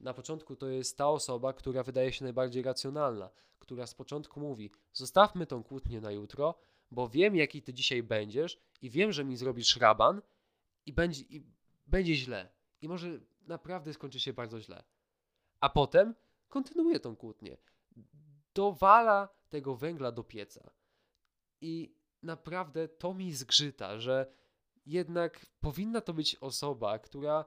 Na 0.00 0.14
początku 0.14 0.56
to 0.56 0.66
jest 0.68 0.96
ta 0.96 1.08
osoba, 1.08 1.52
która 1.52 1.82
wydaje 1.82 2.12
się 2.12 2.24
najbardziej 2.24 2.62
racjonalna, 2.62 3.30
która 3.58 3.86
z 3.86 3.94
początku 3.94 4.40
mówi: 4.40 4.70
Zostawmy 4.92 5.46
tą 5.46 5.64
kłótnię 5.64 6.00
na 6.00 6.10
jutro, 6.10 6.54
bo 6.90 7.08
wiem, 7.08 7.36
jaki 7.36 7.62
ty 7.62 7.74
dzisiaj 7.74 8.02
będziesz 8.02 8.58
i 8.82 8.90
wiem, 8.90 9.12
że 9.12 9.24
mi 9.24 9.36
zrobisz 9.36 9.76
raban 9.76 10.22
i 10.86 10.92
będzie, 10.92 11.22
i 11.22 11.42
będzie 11.86 12.14
źle. 12.14 12.48
I 12.80 12.88
może 12.88 13.20
naprawdę 13.40 13.92
skończy 13.92 14.20
się 14.20 14.32
bardzo 14.32 14.60
źle. 14.60 14.84
A 15.60 15.68
potem 15.68 16.14
kontynuuje 16.48 17.00
tą 17.00 17.16
kłótnię. 17.16 17.56
Dowala 18.54 19.28
tego 19.48 19.76
węgla 19.76 20.12
do 20.12 20.24
pieca. 20.24 20.70
I 21.60 21.97
naprawdę 22.22 22.88
to 22.88 23.14
mi 23.14 23.32
zgrzyta, 23.32 23.98
że 23.98 24.32
jednak 24.86 25.46
powinna 25.60 26.00
to 26.00 26.14
być 26.14 26.36
osoba, 26.36 26.98
która 26.98 27.44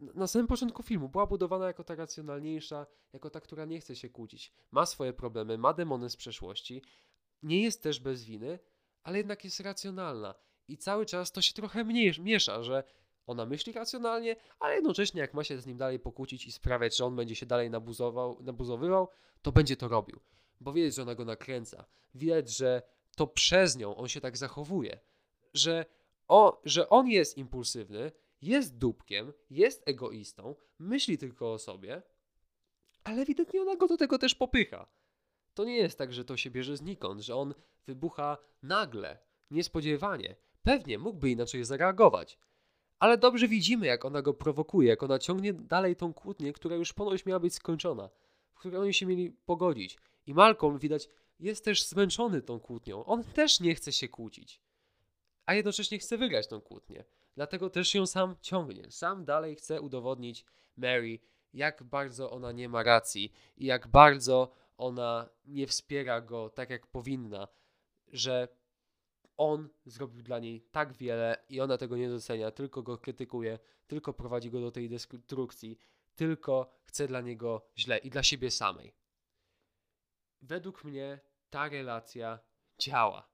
na 0.00 0.26
samym 0.26 0.46
początku 0.46 0.82
filmu 0.82 1.08
była 1.08 1.26
budowana 1.26 1.66
jako 1.66 1.84
ta 1.84 1.94
racjonalniejsza, 1.94 2.86
jako 3.12 3.30
ta, 3.30 3.40
która 3.40 3.64
nie 3.64 3.80
chce 3.80 3.96
się 3.96 4.08
kłócić. 4.08 4.52
Ma 4.70 4.86
swoje 4.86 5.12
problemy, 5.12 5.58
ma 5.58 5.72
demony 5.72 6.10
z 6.10 6.16
przeszłości, 6.16 6.82
nie 7.42 7.62
jest 7.62 7.82
też 7.82 8.00
bez 8.00 8.24
winy, 8.24 8.58
ale 9.02 9.18
jednak 9.18 9.44
jest 9.44 9.60
racjonalna. 9.60 10.34
I 10.68 10.76
cały 10.76 11.06
czas 11.06 11.32
to 11.32 11.42
się 11.42 11.54
trochę 11.54 11.84
miesza, 12.18 12.62
że 12.62 12.84
ona 13.26 13.46
myśli 13.46 13.72
racjonalnie, 13.72 14.36
ale 14.60 14.74
jednocześnie 14.74 15.20
jak 15.20 15.34
ma 15.34 15.44
się 15.44 15.60
z 15.60 15.66
nim 15.66 15.76
dalej 15.76 15.98
pokłócić 15.98 16.46
i 16.46 16.52
sprawiać, 16.52 16.96
że 16.96 17.04
on 17.04 17.16
będzie 17.16 17.36
się 17.36 17.46
dalej 17.46 17.70
nabuzował, 17.70 18.42
nabuzowywał, 18.42 19.08
to 19.42 19.52
będzie 19.52 19.76
to 19.76 19.88
robił. 19.88 20.20
Bo 20.60 20.72
widać, 20.72 20.94
że 20.94 21.02
ona 21.02 21.14
go 21.14 21.24
nakręca. 21.24 21.84
Widać, 22.14 22.56
że 22.56 22.82
to 23.18 23.26
przez 23.26 23.76
nią 23.76 23.96
on 23.96 24.08
się 24.08 24.20
tak 24.20 24.36
zachowuje. 24.36 25.00
Że, 25.54 25.86
o, 26.28 26.60
że 26.64 26.88
on 26.88 27.08
jest 27.08 27.38
impulsywny, 27.38 28.12
jest 28.42 28.78
dupkiem, 28.78 29.32
jest 29.50 29.82
egoistą, 29.88 30.54
myśli 30.78 31.18
tylko 31.18 31.52
o 31.52 31.58
sobie, 31.58 32.02
ale 33.04 33.22
ewidentnie 33.22 33.62
ona 33.62 33.76
go 33.76 33.88
do 33.88 33.96
tego 33.96 34.18
też 34.18 34.34
popycha. 34.34 34.86
To 35.54 35.64
nie 35.64 35.76
jest 35.76 35.98
tak, 35.98 36.12
że 36.12 36.24
to 36.24 36.36
się 36.36 36.50
bierze 36.50 36.76
znikąd, 36.76 37.20
że 37.20 37.36
on 37.36 37.54
wybucha 37.86 38.38
nagle, 38.62 39.18
niespodziewanie. 39.50 40.36
Pewnie 40.62 40.98
mógłby 40.98 41.30
inaczej 41.30 41.64
zareagować. 41.64 42.38
Ale 42.98 43.18
dobrze 43.18 43.48
widzimy, 43.48 43.86
jak 43.86 44.04
ona 44.04 44.22
go 44.22 44.34
prowokuje, 44.34 44.88
jak 44.88 45.02
ona 45.02 45.18
ciągnie 45.18 45.52
dalej 45.52 45.96
tą 45.96 46.14
kłótnię, 46.14 46.52
która 46.52 46.76
już 46.76 46.92
ponoć 46.92 47.26
miała 47.26 47.40
być 47.40 47.54
skończona, 47.54 48.10
w 48.52 48.58
której 48.58 48.80
oni 48.80 48.94
się 48.94 49.06
mieli 49.06 49.30
pogodzić. 49.30 49.98
I 50.26 50.34
Malcolm, 50.34 50.78
widać, 50.78 51.08
jest 51.40 51.64
też 51.64 51.86
zmęczony 51.86 52.42
tą 52.42 52.60
kłótnią. 52.60 53.04
On 53.04 53.24
też 53.24 53.60
nie 53.60 53.74
chce 53.74 53.92
się 53.92 54.08
kłócić, 54.08 54.60
a 55.46 55.54
jednocześnie 55.54 55.98
chce 55.98 56.18
wygrać 56.18 56.48
tą 56.48 56.60
kłótnię. 56.60 57.04
Dlatego 57.34 57.70
też 57.70 57.94
ją 57.94 58.06
sam 58.06 58.36
ciągnie. 58.40 58.90
Sam 58.90 59.24
dalej 59.24 59.56
chce 59.56 59.80
udowodnić 59.80 60.44
Mary, 60.76 61.18
jak 61.52 61.82
bardzo 61.82 62.30
ona 62.30 62.52
nie 62.52 62.68
ma 62.68 62.82
racji 62.82 63.32
i 63.56 63.66
jak 63.66 63.88
bardzo 63.88 64.52
ona 64.76 65.28
nie 65.44 65.66
wspiera 65.66 66.20
go 66.20 66.50
tak, 66.50 66.70
jak 66.70 66.86
powinna, 66.86 67.48
że 68.08 68.48
on 69.36 69.68
zrobił 69.86 70.22
dla 70.22 70.38
niej 70.38 70.60
tak 70.60 70.92
wiele 70.92 71.44
i 71.48 71.60
ona 71.60 71.78
tego 71.78 71.96
nie 71.96 72.08
docenia, 72.08 72.50
tylko 72.50 72.82
go 72.82 72.98
krytykuje, 72.98 73.58
tylko 73.86 74.12
prowadzi 74.12 74.50
go 74.50 74.60
do 74.60 74.70
tej 74.70 74.88
destrukcji, 74.88 75.78
tylko 76.16 76.70
chce 76.84 77.08
dla 77.08 77.20
niego 77.20 77.66
źle 77.78 77.98
i 77.98 78.10
dla 78.10 78.22
siebie 78.22 78.50
samej. 78.50 78.94
Według 80.42 80.84
mnie 80.84 81.20
ta 81.50 81.68
relacja 81.68 82.38
działa. 82.78 83.28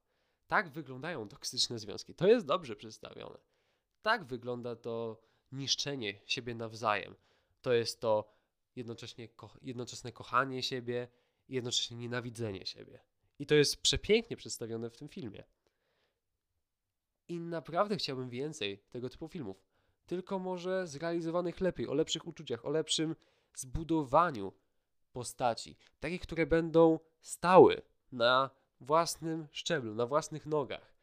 Tak 0.47 0.69
wyglądają 0.69 1.29
toksyczne 1.29 1.79
związki. 1.79 2.15
To 2.15 2.27
jest 2.27 2.47
dobrze 2.47 2.77
przedstawione. 2.77 3.39
Tak 4.03 4.25
wygląda 4.25 4.77
to 4.77 5.21
niszczenie 5.53 6.21
siebie 6.27 6.55
nawzajem. 6.55 7.15
To 7.63 7.73
jest 7.73 8.01
to 8.01 8.35
jednocześnie 8.77 9.29
ko 9.29 9.51
jednoczesne 9.63 10.13
kochanie 10.13 10.63
siebie 10.63 11.09
i 11.49 11.55
jednocześnie 11.55 11.97
nienawidzenie 11.97 12.67
siebie. 12.67 13.01
I 13.39 13.47
to 13.47 13.55
jest 13.55 13.83
przepięknie 13.83 14.37
przedstawione 14.37 14.91
w 14.91 14.97
tym 14.97 15.09
filmie. 15.09 15.45
I 17.29 17.41
naprawdę 17.41 17.97
chciałbym 17.97 18.31
więcej 18.31 18.79
tego 18.91 19.09
typu 19.09 19.29
filmów. 19.29 19.65
Tylko 20.07 20.39
może 20.39 20.87
zrealizowanych 20.87 21.61
lepiej, 21.61 21.89
o 21.89 21.95
lepszych 21.95 22.27
uczuciach, 22.27 22.65
o 22.65 22.71
lepszym 22.71 23.17
zbudowaniu 23.55 24.53
postaci. 25.13 25.77
Takich, 26.01 26.21
które 26.21 26.47
będą 26.47 26.99
stały 27.21 27.83
na 28.15 28.51
własnym 28.81 29.47
szczeblu, 29.51 29.95
na 29.95 30.07
własnych 30.07 30.47
nogach. 30.47 30.95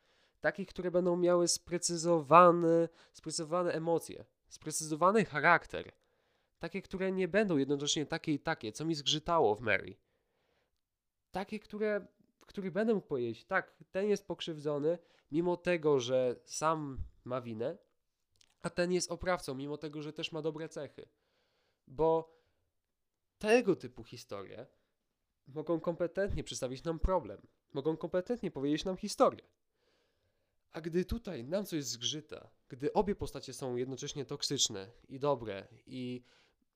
Takich, 0.41 0.67
które 0.67 0.91
będą 0.91 1.17
miały 1.17 1.47
sprecyzowane, 1.47 2.89
sprecyzowane 3.13 3.73
emocje, 3.73 4.25
sprecyzowany 4.49 5.25
charakter. 5.25 5.91
Takie, 6.59 6.81
które 6.81 7.11
nie 7.11 7.27
będą 7.27 7.57
jednocześnie 7.57 8.05
takie 8.05 8.33
i 8.33 8.39
takie, 8.39 8.71
co 8.71 8.85
mi 8.85 8.95
zgrzytało 8.95 9.55
w 9.55 9.61
Mary. 9.61 9.95
Takie, 11.31 11.59
które, 11.59 12.07
w 12.39 12.45
których 12.45 12.71
będę 12.71 12.93
mógł 12.93 13.07
powiedzieć, 13.07 13.45
tak, 13.45 13.75
ten 13.91 14.09
jest 14.09 14.27
pokrzywdzony, 14.27 14.97
mimo 15.31 15.57
tego, 15.57 15.99
że 15.99 16.35
sam 16.45 16.97
ma 17.23 17.41
winę, 17.41 17.77
a 18.61 18.69
ten 18.69 18.91
jest 18.91 19.11
oprawcą, 19.11 19.55
mimo 19.55 19.77
tego, 19.77 20.01
że 20.01 20.13
też 20.13 20.31
ma 20.31 20.41
dobre 20.41 20.69
cechy. 20.69 21.07
Bo 21.87 22.37
tego 23.37 23.75
typu 23.75 24.03
historie 24.03 24.67
mogą 25.47 25.79
kompetentnie 25.79 26.43
przedstawić 26.43 26.83
nam 26.83 26.99
problem, 26.99 27.41
mogą 27.73 27.97
kompetentnie 27.97 28.51
powiedzieć 28.51 28.85
nam 28.85 28.97
historię. 28.97 29.41
A 30.71 30.81
gdy 30.81 31.05
tutaj 31.05 31.43
nam 31.43 31.65
coś 31.65 31.83
zgrzyta, 31.83 32.49
gdy 32.69 32.93
obie 32.93 33.15
postacie 33.15 33.53
są 33.53 33.75
jednocześnie 33.75 34.25
toksyczne 34.25 34.91
i 35.09 35.19
dobre 35.19 35.67
i 35.85 36.23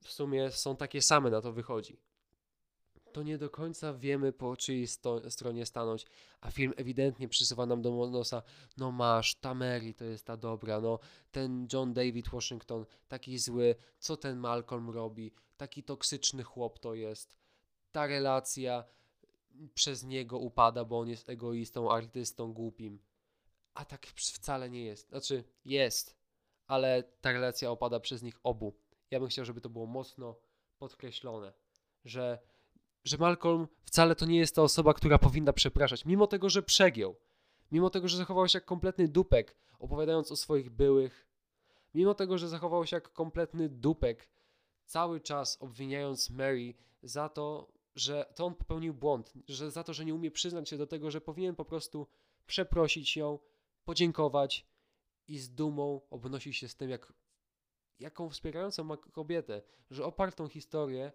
w 0.01 0.12
sumie 0.12 0.51
są 0.51 0.75
takie 0.75 1.01
same, 1.01 1.30
na 1.30 1.41
to 1.41 1.54
wychodzi, 1.54 1.99
to 3.15 3.23
nie 3.23 3.38
do 3.38 3.49
końca 3.49 3.93
wiemy 3.93 4.34
po 4.34 4.58
czyjej 4.58 4.88
sto- 4.88 5.32
stronie 5.32 5.65
stanąć, 5.65 6.06
a 6.41 6.51
film 6.51 6.73
ewidentnie 6.78 7.28
przysuwa 7.28 7.65
nam 7.65 7.82
do 7.82 8.08
nosa, 8.08 8.43
no 8.78 8.91
masz, 8.91 9.36
ta 9.36 9.54
Mary 9.54 9.93
to 9.93 10.06
jest 10.06 10.25
ta 10.25 10.38
dobra, 10.38 10.82
no 10.82 10.99
ten 11.32 11.67
John 11.73 11.93
David 11.93 12.30
Washington 12.30 12.86
taki 13.08 13.39
zły, 13.39 13.75
co 13.99 14.17
ten 14.17 14.38
Malcolm 14.38 14.89
robi, 14.89 15.32
taki 15.58 15.84
toksyczny 15.84 16.43
chłop 16.43 16.80
to 16.80 16.93
jest, 16.93 17.36
ta 17.95 18.08
relacja 18.08 18.84
przez 19.73 20.03
niego 20.03 20.39
upada, 20.39 20.86
bo 20.86 20.99
on 20.99 21.10
jest 21.10 21.29
egoistą, 21.29 21.91
artystą, 21.91 22.53
głupim. 22.53 22.99
A 23.73 23.86
tak 23.86 24.05
wcale 24.05 24.69
nie 24.69 24.86
jest. 24.86 25.10
Znaczy, 25.10 25.43
jest, 25.65 26.17
ale 26.67 27.03
ta 27.21 27.31
relacja 27.31 27.71
opada 27.71 27.99
przez 27.99 28.23
nich 28.23 28.39
obu. 28.43 28.75
Ja 29.12 29.19
bym 29.19 29.29
chciał, 29.29 29.45
żeby 29.45 29.62
to 29.62 29.69
było 29.69 29.86
mocno 29.86 30.36
podkreślone, 30.77 31.53
że 32.05 32.39
że 33.03 33.17
Malcolm 33.17 33.67
wcale 33.84 34.15
to 34.15 34.25
nie 34.25 34.38
jest 34.38 34.55
ta 34.55 34.62
osoba, 34.62 34.93
która 34.93 35.17
powinna 35.17 35.53
przepraszać, 35.53 36.05
mimo 36.05 36.27
tego, 36.27 36.49
że 36.49 36.63
przegiął, 36.63 37.15
mimo 37.71 37.89
tego, 37.89 38.08
że 38.08 38.17
zachował 38.17 38.47
się 38.47 38.58
jak 38.58 38.65
kompletny 38.65 39.08
dupek, 39.08 39.55
opowiadając 39.79 40.31
o 40.31 40.36
swoich 40.36 40.69
byłych, 40.69 41.27
mimo 41.93 42.13
tego, 42.13 42.38
że 42.38 42.49
zachował 42.49 42.86
się 42.86 42.95
jak 42.95 43.12
kompletny 43.12 43.69
dupek, 43.69 44.29
cały 44.86 45.21
czas 45.21 45.58
obwiniając 45.62 46.29
Mary 46.29 46.73
za 47.03 47.29
to, 47.29 47.74
że 47.95 48.34
to 48.36 48.45
on 48.45 48.55
popełnił 48.55 48.93
błąd, 48.93 49.34
że 49.47 49.71
za 49.71 49.84
to, 49.84 49.93
że 49.93 50.05
nie 50.05 50.15
umie 50.15 50.31
przyznać 50.31 50.69
się 50.69 50.77
do 50.77 50.88
tego, 50.88 51.12
że 51.12 51.21
powinien 51.21 51.55
po 51.55 51.65
prostu 51.65 52.08
przeprosić 52.47 53.17
ją, 53.17 53.39
podziękować 53.86 54.67
i 55.27 55.39
z 55.39 55.53
dumą 55.53 56.01
obnosić 56.10 56.58
się 56.58 56.67
z 56.67 56.75
tym, 56.75 56.89
jak, 56.89 57.13
jaką 57.99 58.29
wspierającą 58.29 58.84
ma 58.84 58.97
kobietę, 58.97 59.62
że 59.89 60.05
opartą 60.05 60.47
historię 60.47 61.12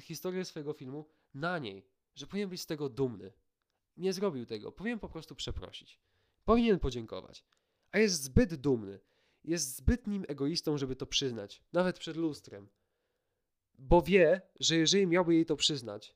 historię 0.00 0.44
swojego 0.44 0.72
filmu 0.72 1.08
na 1.34 1.58
niej, 1.58 1.86
że 2.14 2.26
powinien 2.26 2.48
być 2.48 2.60
z 2.60 2.66
tego 2.66 2.88
dumny. 2.88 3.32
Nie 3.96 4.12
zrobił 4.12 4.46
tego, 4.46 4.72
powinien 4.72 4.98
po 4.98 5.08
prostu 5.08 5.34
przeprosić. 5.34 6.00
Powinien 6.44 6.78
podziękować. 6.78 7.44
A 7.92 7.98
jest 7.98 8.22
zbyt 8.22 8.54
dumny. 8.54 9.00
Jest 9.44 9.76
zbytnim 9.76 10.24
egoistą, 10.28 10.78
żeby 10.78 10.96
to 10.96 11.06
przyznać, 11.06 11.62
nawet 11.72 11.98
przed 11.98 12.16
lustrem. 12.16 12.68
Bo 13.78 14.02
wie, 14.02 14.42
że 14.60 14.76
jeżeli 14.76 15.06
miałby 15.06 15.34
jej 15.34 15.46
to 15.46 15.56
przyznać, 15.56 16.14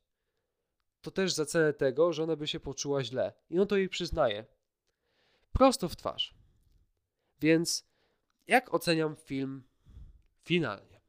to 1.01 1.11
też 1.11 1.33
za 1.33 1.47
cenę 1.47 1.73
tego, 1.73 2.13
że 2.13 2.23
ona 2.23 2.37
by 2.37 2.47
się 2.47 2.61
poczuła 2.61 3.05
źle. 3.05 3.33
I 3.51 3.59
on 3.59 3.67
to 3.67 3.77
jej 3.77 3.89
przyznaje. 3.89 4.47
Prosto 5.53 5.89
w 5.89 5.97
twarz. 5.97 6.35
Więc 7.41 7.87
jak 8.47 8.75
oceniam 8.75 9.17
film 9.17 9.63
finalnie? 10.45 11.01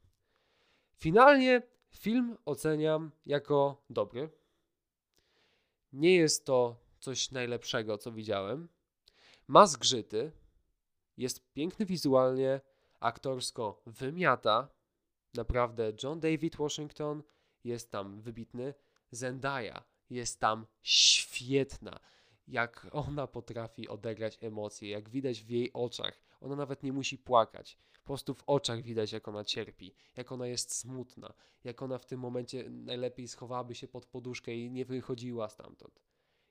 Finalnie 0.96 1.62
Film 1.98 2.38
oceniam 2.46 3.12
jako 3.26 3.84
dobry. 3.90 4.30
Nie 5.94 6.16
jest 6.16 6.46
to 6.46 6.76
coś 7.00 7.32
najlepszego, 7.32 7.98
co 7.98 8.12
widziałem. 8.12 8.70
Ma 9.48 9.68
zgrzyty, 9.68 10.32
jest 11.18 11.54
piękny 11.54 11.86
wizualnie, 11.86 12.62
aktorsko 13.00 13.82
wymiata. 13.86 14.70
Naprawdę, 15.34 15.94
John 16.04 16.20
David 16.20 16.56
Washington 16.56 17.24
jest 17.64 17.92
tam 17.92 18.22
wybitny. 18.22 18.74
Zendaya 19.12 19.84
jest 20.10 20.40
tam 20.40 20.66
świetna. 20.82 22.00
Jak 22.48 22.88
ona 22.92 23.28
potrafi 23.28 23.88
odegrać 23.88 24.38
emocje, 24.42 24.90
jak 24.90 25.10
widać 25.10 25.44
w 25.44 25.50
jej 25.50 25.74
oczach. 25.74 26.20
Ona 26.42 26.56
nawet 26.56 26.84
nie 26.84 26.94
musi 26.94 27.18
płakać. 27.18 27.78
Po 28.04 28.08
prostu 28.08 28.34
w 28.34 28.44
oczach 28.48 28.82
widać, 28.82 29.12
jak 29.12 29.28
ona 29.28 29.44
cierpi, 29.44 29.96
jak 30.16 30.32
ona 30.32 30.48
jest 30.48 30.76
smutna, 30.76 31.34
jak 31.64 31.82
ona 31.82 31.98
w 31.98 32.06
tym 32.06 32.20
momencie 32.20 32.70
najlepiej 32.70 33.28
schowałaby 33.28 33.76
się 33.76 33.88
pod 33.88 34.06
poduszkę 34.06 34.56
i 34.56 34.72
nie 34.72 34.86
wychodziła 34.86 35.50
stamtąd. 35.50 36.00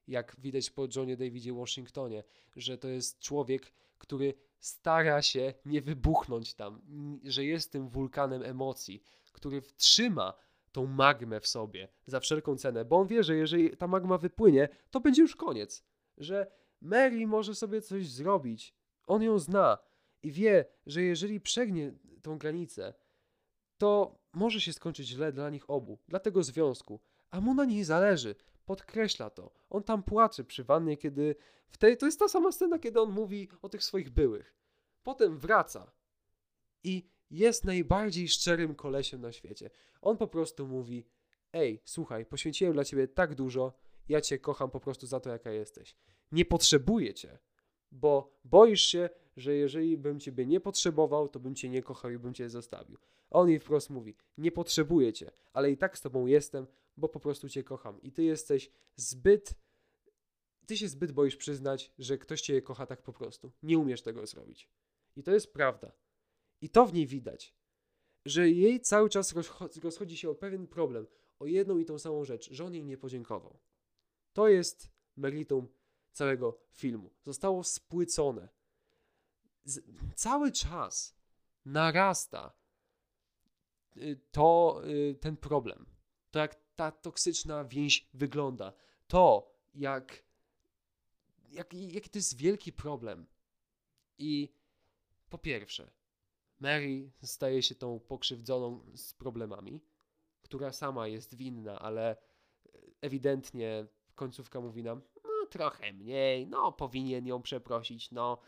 Jak 0.09 0.37
widać 0.39 0.71
po 0.71 0.87
Johnie 0.97 1.17
Davidzie 1.17 1.53
Washingtonie, 1.53 2.25
że 2.57 2.79
to 2.79 2.89
jest 2.89 3.19
człowiek, 3.19 3.73
który 3.99 4.35
stara 4.61 5.23
się 5.23 5.55
nie 5.65 5.83
wybuchnąć 5.83 6.55
tam, 6.55 6.83
że 7.25 7.45
jest 7.45 7.73
tym 7.73 7.89
wulkanem 7.89 8.43
emocji, 8.43 9.03
który 9.33 9.63
trzyma 9.63 10.35
tą 10.73 10.87
magmę 10.87 11.41
w 11.41 11.47
sobie 11.47 11.89
za 12.07 12.21
wszelką 12.21 12.57
cenę, 12.57 12.85
bo 12.85 12.97
on 12.97 13.07
wie, 13.07 13.23
że 13.23 13.37
jeżeli 13.37 13.77
ta 13.77 13.87
magma 13.87 14.19
wypłynie, 14.19 14.69
to 14.91 15.01
będzie 15.01 15.23
już 15.23 15.37
koniec. 15.37 15.85
Że 16.19 16.47
Mary 16.81 17.27
może 17.27 17.55
sobie 17.55 17.83
coś 17.83 18.09
zrobić. 18.09 18.75
On 19.07 19.23
ją 19.23 19.39
zna 19.39 19.79
i 20.23 20.33
wie, 20.33 20.65
że 20.87 21.03
jeżeli 21.03 21.41
przegnie 21.41 21.93
tą 22.23 22.39
granicę, 22.39 22.95
to 23.79 24.19
może 24.33 24.61
się 24.61 24.73
skończyć 24.73 25.09
źle 25.09 25.33
dla 25.33 25.51
nich 25.51 25.71
obu, 25.71 25.99
dla 26.09 26.21
tego 26.21 26.43
związku, 26.43 27.01
a 27.31 27.41
mu 27.41 27.55
na 27.55 27.65
niej 27.65 27.85
zależy. 27.85 28.35
Podkreśla 28.65 29.31
to. 29.31 29.51
On 29.73 29.83
tam 29.83 30.03
płacze 30.03 30.45
przy 30.45 30.65
wannie, 30.65 30.97
kiedy. 30.97 31.35
W 31.69 31.77
tej, 31.77 31.97
to 31.97 32.07
jest 32.07 32.19
ta 32.19 32.29
sama 32.29 32.53
scena, 32.53 32.79
kiedy 32.79 33.01
on 33.01 33.11
mówi 33.11 33.49
o 33.63 33.69
tych 33.69 33.85
swoich 33.85 34.11
byłych. 34.11 34.55
Potem 35.03 35.39
wraca 35.39 35.93
i 36.85 37.09
jest 37.31 37.65
najbardziej 37.65 38.29
szczerym 38.29 38.75
kolesiem 38.75 39.21
na 39.21 39.33
świecie. 39.33 39.71
On 40.01 40.17
po 40.17 40.27
prostu 40.27 40.69
mówi: 40.69 41.07
Ej, 41.53 41.83
słuchaj, 41.85 42.27
poświęciłem 42.27 42.73
dla 42.73 42.85
ciebie 42.85 43.09
tak 43.09 43.35
dużo, 43.35 43.73
ja 44.09 44.21
cię 44.21 44.39
kocham 44.39 44.71
po 44.71 44.81
prostu 44.81 45.07
za 45.07 45.21
to, 45.21 45.31
jaka 45.31 45.51
jesteś. 45.51 45.97
Nie 46.33 46.45
potrzebuję 46.45 47.15
cię, 47.15 47.39
bo 47.91 48.39
boisz 48.45 48.83
się, 48.83 49.11
że 49.37 49.55
jeżeli 49.55 49.99
bym 49.99 50.21
ciebie 50.21 50.47
nie 50.47 50.61
potrzebował, 50.61 51.29
to 51.29 51.41
bym 51.41 51.55
cię 51.55 51.69
nie 51.69 51.83
kochał 51.83 52.11
i 52.11 52.19
bym 52.19 52.35
cię 52.35 52.51
zostawił. 52.51 52.99
On 53.31 53.49
jej 53.49 53.61
wprost 53.61 53.91
mówi: 53.91 54.17
Nie 54.39 54.53
potrzebuję 54.53 55.13
cię, 55.13 55.31
ale 55.53 55.71
i 55.71 55.77
tak 55.77 55.99
z 55.99 56.01
tobą 56.01 56.27
jestem, 56.27 56.67
bo 56.97 57.09
po 57.09 57.21
prostu 57.21 57.49
cię 57.49 57.65
kocham. 57.65 58.03
I 58.03 58.13
ty 58.13 58.23
jesteś 58.23 58.71
zbyt. 58.97 59.55
Ty 60.67 60.77
się 60.77 60.89
zbyt 60.89 61.13
boisz 61.13 61.37
przyznać, 61.37 61.93
że 61.99 62.19
ktoś 62.19 62.41
cię 62.41 62.63
kocha 62.63 62.87
tak 62.87 63.03
po 63.03 63.13
prostu. 63.13 63.53
Nie 63.63 63.79
umiesz 63.79 64.03
tego 64.03 64.27
zrobić. 64.27 64.69
I 65.17 65.23
to 65.23 65.31
jest 65.31 65.53
prawda. 65.53 65.93
I 66.61 66.69
to 66.69 66.87
w 66.87 66.93
niej 66.93 67.07
widać, 67.07 67.55
że 68.25 68.51
jej 68.51 68.81
cały 68.81 69.11
czas 69.11 69.35
rozchodzi 69.83 70.17
się 70.17 70.31
o 70.31 70.35
pewien 70.35 70.67
problem, 70.67 71.07
o 71.39 71.47
jedną 71.47 71.79
i 71.79 71.85
tą 71.85 71.99
samą 71.99 72.25
rzecz, 72.25 72.51
że 72.51 72.65
on 72.65 72.75
jej 72.75 72.85
nie 72.85 72.99
podziękował. 72.99 73.59
To 74.33 74.49
jest 74.49 74.91
meritum 75.17 75.69
całego 76.13 76.59
filmu. 76.71 77.11
Zostało 77.25 77.65
spłycone. 77.65 78.49
Z, 79.65 79.81
cały 80.15 80.53
czas 80.53 81.17
narasta 81.65 82.53
y, 83.97 84.21
to 84.31 84.81
y, 84.87 85.15
ten 85.21 85.37
problem. 85.37 85.87
To 86.31 86.39
jak 86.39 86.57
ta 86.77 86.91
toksyczna 86.91 87.65
więź 87.65 88.09
wygląda. 88.15 88.73
To 89.07 89.53
jak, 89.75 90.25
jak 91.53 91.75
jaki 91.75 92.11
to 92.11 92.19
jest 92.19 92.37
wielki 92.37 92.73
problem. 92.73 93.27
I 94.19 94.55
po 95.29 95.39
pierwsze, 95.39 95.91
Mary 96.59 97.13
staje 97.23 97.63
się 97.63 97.75
tą 97.75 98.01
pokrzywdzoną 98.01 98.85
z 98.95 99.15
problemami, 99.15 99.81
która 100.43 100.73
sama 100.73 101.09
jest 101.09 101.35
winna, 101.35 101.79
ale 101.79 102.17
ewidentnie 103.01 103.87
końcówka 104.15 104.61
mówi 104.61 104.83
nam, 104.83 105.03
no 105.25 105.47
trochę 105.51 105.93
mniej, 105.93 106.47
no 106.47 106.73
powinien 106.73 107.27
ją 107.27 107.43
przeprosić, 107.43 108.11
no 108.11 108.39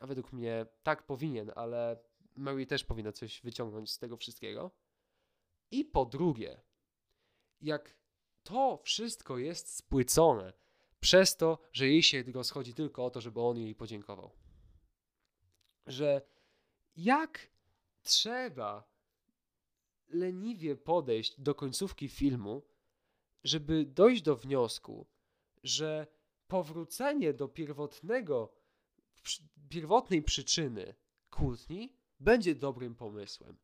a 0.00 0.06
według 0.06 0.32
mnie 0.32 0.66
tak 0.82 1.06
powinien, 1.06 1.52
ale 1.56 2.02
Mary 2.36 2.66
też 2.66 2.84
powinna 2.84 3.12
coś 3.12 3.42
wyciągnąć 3.42 3.90
z 3.90 3.98
tego 3.98 4.16
wszystkiego. 4.16 4.70
I 5.70 5.84
po 5.84 6.04
drugie, 6.04 6.60
jak 7.60 7.96
to 8.42 8.80
wszystko 8.84 9.38
jest 9.38 9.76
spłycone 9.76 10.52
przez 11.00 11.36
to, 11.36 11.58
że 11.72 11.88
jej 11.88 12.02
się 12.02 12.22
rozchodzi 12.22 12.74
tylko 12.74 13.04
o 13.04 13.10
to, 13.10 13.20
żeby 13.20 13.40
on 13.40 13.58
jej 13.58 13.74
podziękował. 13.74 14.30
Że 15.86 16.22
jak 16.96 17.50
trzeba 18.02 18.90
leniwie 20.08 20.76
podejść 20.76 21.40
do 21.40 21.54
końcówki 21.54 22.08
filmu, 22.08 22.62
żeby 23.44 23.84
dojść 23.86 24.22
do 24.22 24.36
wniosku, 24.36 25.06
że 25.62 26.06
powrócenie 26.48 27.32
do 27.32 27.48
pierwotnego, 27.48 28.52
pierwotnej 29.68 30.22
przyczyny 30.22 30.94
kłótni 31.30 31.96
będzie 32.20 32.54
dobrym 32.54 32.94
pomysłem. 32.94 33.56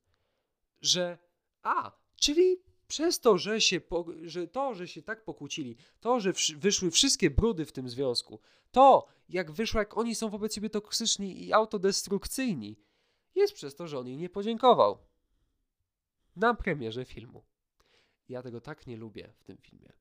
Że 0.80 1.18
a, 1.62 1.92
czyli 2.16 2.62
przez 2.88 3.20
to, 3.20 3.38
że 3.38 3.60
się, 3.60 3.80
że 4.22 4.48
to, 4.48 4.74
że 4.74 4.88
się 4.88 5.02
tak 5.02 5.24
pokłócili, 5.24 5.76
to, 6.00 6.20
że 6.20 6.32
wyszły 6.56 6.90
wszystkie 6.90 7.30
brudy 7.30 7.66
w 7.66 7.72
tym 7.72 7.88
związku, 7.88 8.40
to, 8.70 9.06
jak 9.28 9.50
wyszło, 9.52 9.80
jak 9.80 9.98
oni 9.98 10.14
są 10.14 10.28
wobec 10.28 10.54
siebie 10.54 10.70
toksyczni 10.70 11.44
i 11.44 11.52
autodestrukcyjni, 11.52 12.78
jest 13.34 13.54
przez 13.54 13.74
to, 13.74 13.86
że 13.86 13.98
on 13.98 14.06
jej 14.06 14.16
nie 14.16 14.28
podziękował. 14.28 14.98
Na 16.36 16.54
premierze 16.54 17.04
filmu. 17.04 17.44
Ja 18.28 18.42
tego 18.42 18.60
tak 18.60 18.86
nie 18.86 18.96
lubię 18.96 19.32
w 19.36 19.44
tym 19.44 19.56
filmie. 19.56 19.92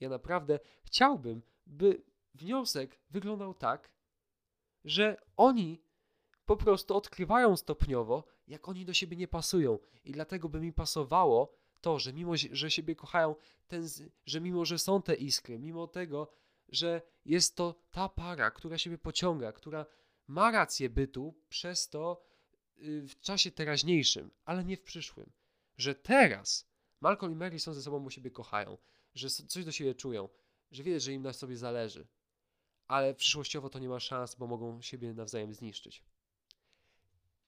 Ja 0.00 0.08
naprawdę 0.08 0.60
chciałbym, 0.82 1.42
by 1.66 2.02
wniosek 2.34 2.98
wyglądał 3.10 3.54
tak, 3.54 3.92
że 4.84 5.16
oni 5.36 5.82
po 6.46 6.56
prostu 6.56 6.96
odkrywają 6.96 7.56
stopniowo, 7.56 8.24
jak 8.48 8.68
oni 8.68 8.84
do 8.84 8.94
siebie 8.94 9.16
nie 9.16 9.28
pasują. 9.28 9.78
I 10.04 10.12
dlatego 10.12 10.48
by 10.48 10.60
mi 10.60 10.72
pasowało 10.72 11.54
to, 11.82 11.98
że 11.98 12.12
mimo, 12.12 12.32
że 12.52 12.70
siebie 12.70 12.96
kochają, 12.96 13.34
ten, 13.68 13.88
że 14.26 14.40
mimo, 14.40 14.64
że 14.64 14.78
są 14.78 15.02
te 15.02 15.14
iskry, 15.14 15.58
mimo 15.58 15.86
tego, 15.86 16.32
że 16.68 17.02
jest 17.24 17.56
to 17.56 17.74
ta 17.90 18.08
para, 18.08 18.50
która 18.50 18.78
siebie 18.78 18.98
pociąga, 18.98 19.52
która 19.52 19.86
ma 20.26 20.50
rację 20.50 20.90
bytu 20.90 21.34
przez 21.48 21.88
to 21.88 22.24
y, 22.78 23.08
w 23.08 23.20
czasie 23.20 23.50
teraźniejszym, 23.50 24.30
ale 24.44 24.64
nie 24.64 24.76
w 24.76 24.82
przyszłym. 24.82 25.32
Że 25.76 25.94
teraz 25.94 26.72
Malcolm 27.00 27.32
i 27.32 27.36
Mary 27.36 27.58
są 27.58 27.74
ze 27.74 27.82
sobą, 27.82 28.00
bo 28.00 28.10
siebie 28.10 28.30
kochają, 28.30 28.78
że 29.14 29.30
coś 29.30 29.64
do 29.64 29.72
siebie 29.72 29.94
czują, 29.94 30.28
że 30.70 30.82
wiedzą, 30.82 31.04
że 31.04 31.12
im 31.12 31.22
na 31.22 31.32
sobie 31.32 31.56
zależy, 31.56 32.06
ale 32.88 33.14
przyszłościowo 33.14 33.70
to 33.70 33.78
nie 33.78 33.88
ma 33.88 34.00
szans, 34.00 34.34
bo 34.34 34.46
mogą 34.46 34.82
siebie 34.82 35.14
nawzajem 35.14 35.54
zniszczyć. 35.54 36.04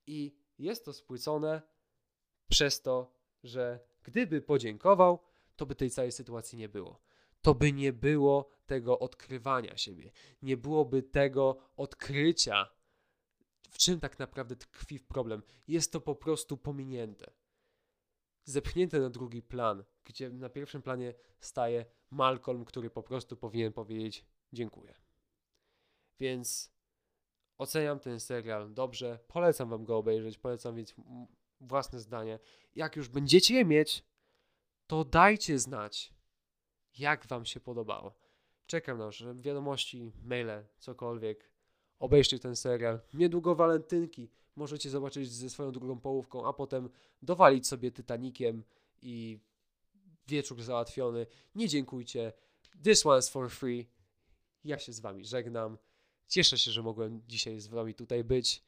I 0.07 0.37
jest 0.59 0.85
to 0.85 0.93
spłycone 0.93 1.63
przez 2.49 2.83
to, 2.83 3.13
że 3.45 3.81
gdyby 4.05 4.43
podziękował, 4.43 5.19
to 5.57 5.67
by 5.67 5.75
tej 5.75 5.91
całej 5.91 6.13
sytuacji 6.13 6.59
nie 6.59 6.69
było. 6.69 7.01
To 7.43 7.55
by 7.55 7.73
nie 7.73 7.93
było 7.93 8.51
tego 8.67 8.99
odkrywania 8.99 9.77
siebie, 9.77 10.13
nie 10.43 10.57
byłoby 10.57 11.03
tego 11.03 11.59
odkrycia, 11.77 12.71
w 13.71 13.79
czym 13.79 14.01
tak 14.01 14.19
naprawdę 14.19 14.57
tkwi 14.57 15.01
problem. 15.01 15.43
Jest 15.69 15.93
to 15.93 16.01
po 16.01 16.15
prostu 16.15 16.57
pominięte 16.57 17.31
zepchnięte 18.45 19.01
na 19.01 19.11
drugi 19.11 19.43
plan, 19.43 19.85
gdzie 20.05 20.31
na 20.31 20.49
pierwszym 20.49 20.83
planie 20.83 21.15
staje 21.41 21.87
Malcolm, 22.11 22.65
który 22.65 22.91
po 22.91 23.03
prostu 23.03 23.37
powinien 23.37 23.73
powiedzieć 23.73 24.25
dziękuję. 24.53 24.95
Więc 26.21 26.73
oceniam 27.59 28.01
ten 28.01 28.21
serial 28.21 28.75
dobrze, 28.75 29.19
polecam 29.29 29.69
wam 29.69 29.85
go 29.85 29.97
obejrzeć, 29.97 30.39
polecam 30.39 30.75
mieć 30.75 30.95
własne 31.65 32.01
zdanie. 32.01 32.39
Jak 32.75 32.97
już 32.97 33.09
będziecie 33.09 33.55
je 33.55 33.65
mieć, 33.65 34.05
to 34.87 35.05
dajcie 35.05 35.59
znać, 35.59 36.15
jak 36.99 37.27
wam 37.27 37.45
się 37.45 37.61
podobało. 37.61 38.15
Czekam 38.67 38.99
na 38.99 39.11
wiadomości, 39.35 40.13
maile, 40.23 40.65
cokolwiek. 40.79 41.51
Obejrzcie 41.99 42.39
ten 42.39 42.57
serial. 42.57 43.01
Niedługo 43.15 43.55
walentynki 43.55 44.31
możecie 44.57 44.91
zobaczyć 44.91 45.33
ze 45.33 45.51
swoją 45.51 45.73
drugą 45.73 46.01
połówką, 46.01 46.47
a 46.47 46.53
potem 46.53 46.91
dowalić 47.23 47.67
sobie 47.67 47.93
Titanikiem 47.93 48.65
i 49.03 49.39
wieczór 50.27 50.63
załatwiony. 50.63 51.27
Nie 51.55 51.69
dziękujcie. 51.69 52.33
This 52.85 53.05
one's 53.05 53.31
for 53.31 53.51
free. 53.51 53.89
Ja 54.65 54.79
się 54.79 54.93
z 54.93 55.01
wami 55.01 55.25
żegnam. 55.25 55.79
Cieszę 56.29 56.59
się, 56.59 56.71
że 56.71 56.83
mogłem 56.83 57.23
dzisiaj 57.29 57.61
z 57.61 57.67
wami 57.67 57.95
tutaj 57.95 58.25
być. 58.25 58.63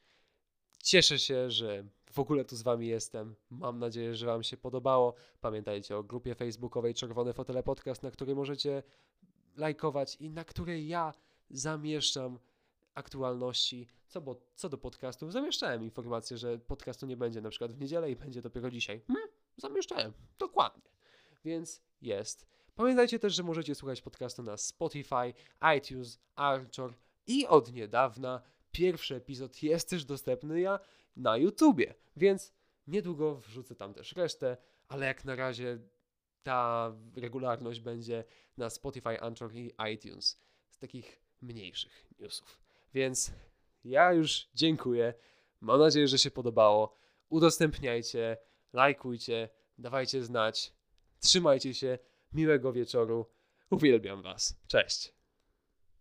Cieszę 0.83 1.19
się, 1.19 1.51
że 1.51 1.85
w 2.11 2.19
ogóle 2.19 2.45
tu 2.45 2.55
z 2.55 2.61
wami 2.61 2.87
jestem. 2.87 3.35
Mam 3.49 3.79
nadzieję, 3.79 4.15
że 4.15 4.25
wam 4.25 4.43
się 4.43 4.57
podobało. 4.57 5.13
Pamiętajcie 5.41 5.97
o 5.97 6.03
grupie 6.03 6.35
facebookowej 6.35 6.93
Czerwone 6.93 7.33
Fotele 7.33 7.63
Podcast, 7.63 8.03
na 8.03 8.11
której 8.11 8.35
możecie 8.35 8.83
lajkować 9.55 10.15
i 10.15 10.29
na 10.29 10.43
której 10.43 10.87
ja 10.87 11.13
zamieszczam 11.49 12.39
aktualności. 12.93 13.87
Co, 14.07 14.21
bo, 14.21 14.41
co 14.55 14.69
do 14.69 14.77
podcastów, 14.77 15.31
zamieszczałem 15.31 15.83
informację, 15.83 16.37
że 16.37 16.57
podcastu 16.59 17.05
nie 17.05 17.17
będzie 17.17 17.41
na 17.41 17.49
przykład 17.49 17.73
w 17.73 17.79
niedzielę 17.79 18.11
i 18.11 18.15
będzie 18.15 18.41
dopiero 18.41 18.69
dzisiaj. 18.71 19.01
Hmm, 19.07 19.27
zamieszczałem, 19.57 20.13
dokładnie. 20.39 20.91
Więc 21.45 21.81
jest. 22.01 22.45
Pamiętajcie 22.75 23.19
też, 23.19 23.35
że 23.35 23.43
możecie 23.43 23.75
słuchać 23.75 24.01
podcastu 24.01 24.43
na 24.43 24.57
Spotify, 24.57 25.33
iTunes, 25.77 26.19
Archer 26.35 26.93
i 27.27 27.47
od 27.47 27.73
niedawna 27.73 28.41
pierwszy 28.71 29.15
epizod 29.15 29.63
jest 29.63 29.89
też 29.89 30.05
dostępny 30.05 30.61
ja 30.61 30.79
na 31.17 31.37
YouTubie, 31.37 31.93
więc 32.15 32.53
niedługo 32.87 33.35
wrzucę 33.35 33.75
tam 33.75 33.93
też 33.93 34.15
resztę, 34.15 34.57
ale 34.87 35.05
jak 35.05 35.25
na 35.25 35.35
razie 35.35 35.79
ta 36.43 36.91
regularność 37.15 37.79
będzie 37.79 38.23
na 38.57 38.69
Spotify, 38.69 39.21
Anchor 39.21 39.55
i 39.55 39.73
iTunes 39.93 40.41
z 40.69 40.77
takich 40.77 41.21
mniejszych 41.41 42.07
newsów. 42.19 42.59
Więc 42.93 43.31
ja 43.83 44.13
już 44.13 44.49
dziękuję. 44.53 45.13
Mam 45.61 45.79
nadzieję, 45.79 46.07
że 46.07 46.17
się 46.17 46.31
podobało. 46.31 46.95
Udostępniajcie, 47.29 48.37
lajkujcie, 48.73 49.49
dawajcie 49.77 50.23
znać. 50.23 50.73
Trzymajcie 51.19 51.73
się. 51.73 51.99
Miłego 52.33 52.73
wieczoru. 52.73 53.25
Uwielbiam 53.69 54.21
Was. 54.21 54.59
Cześć. 54.67 55.16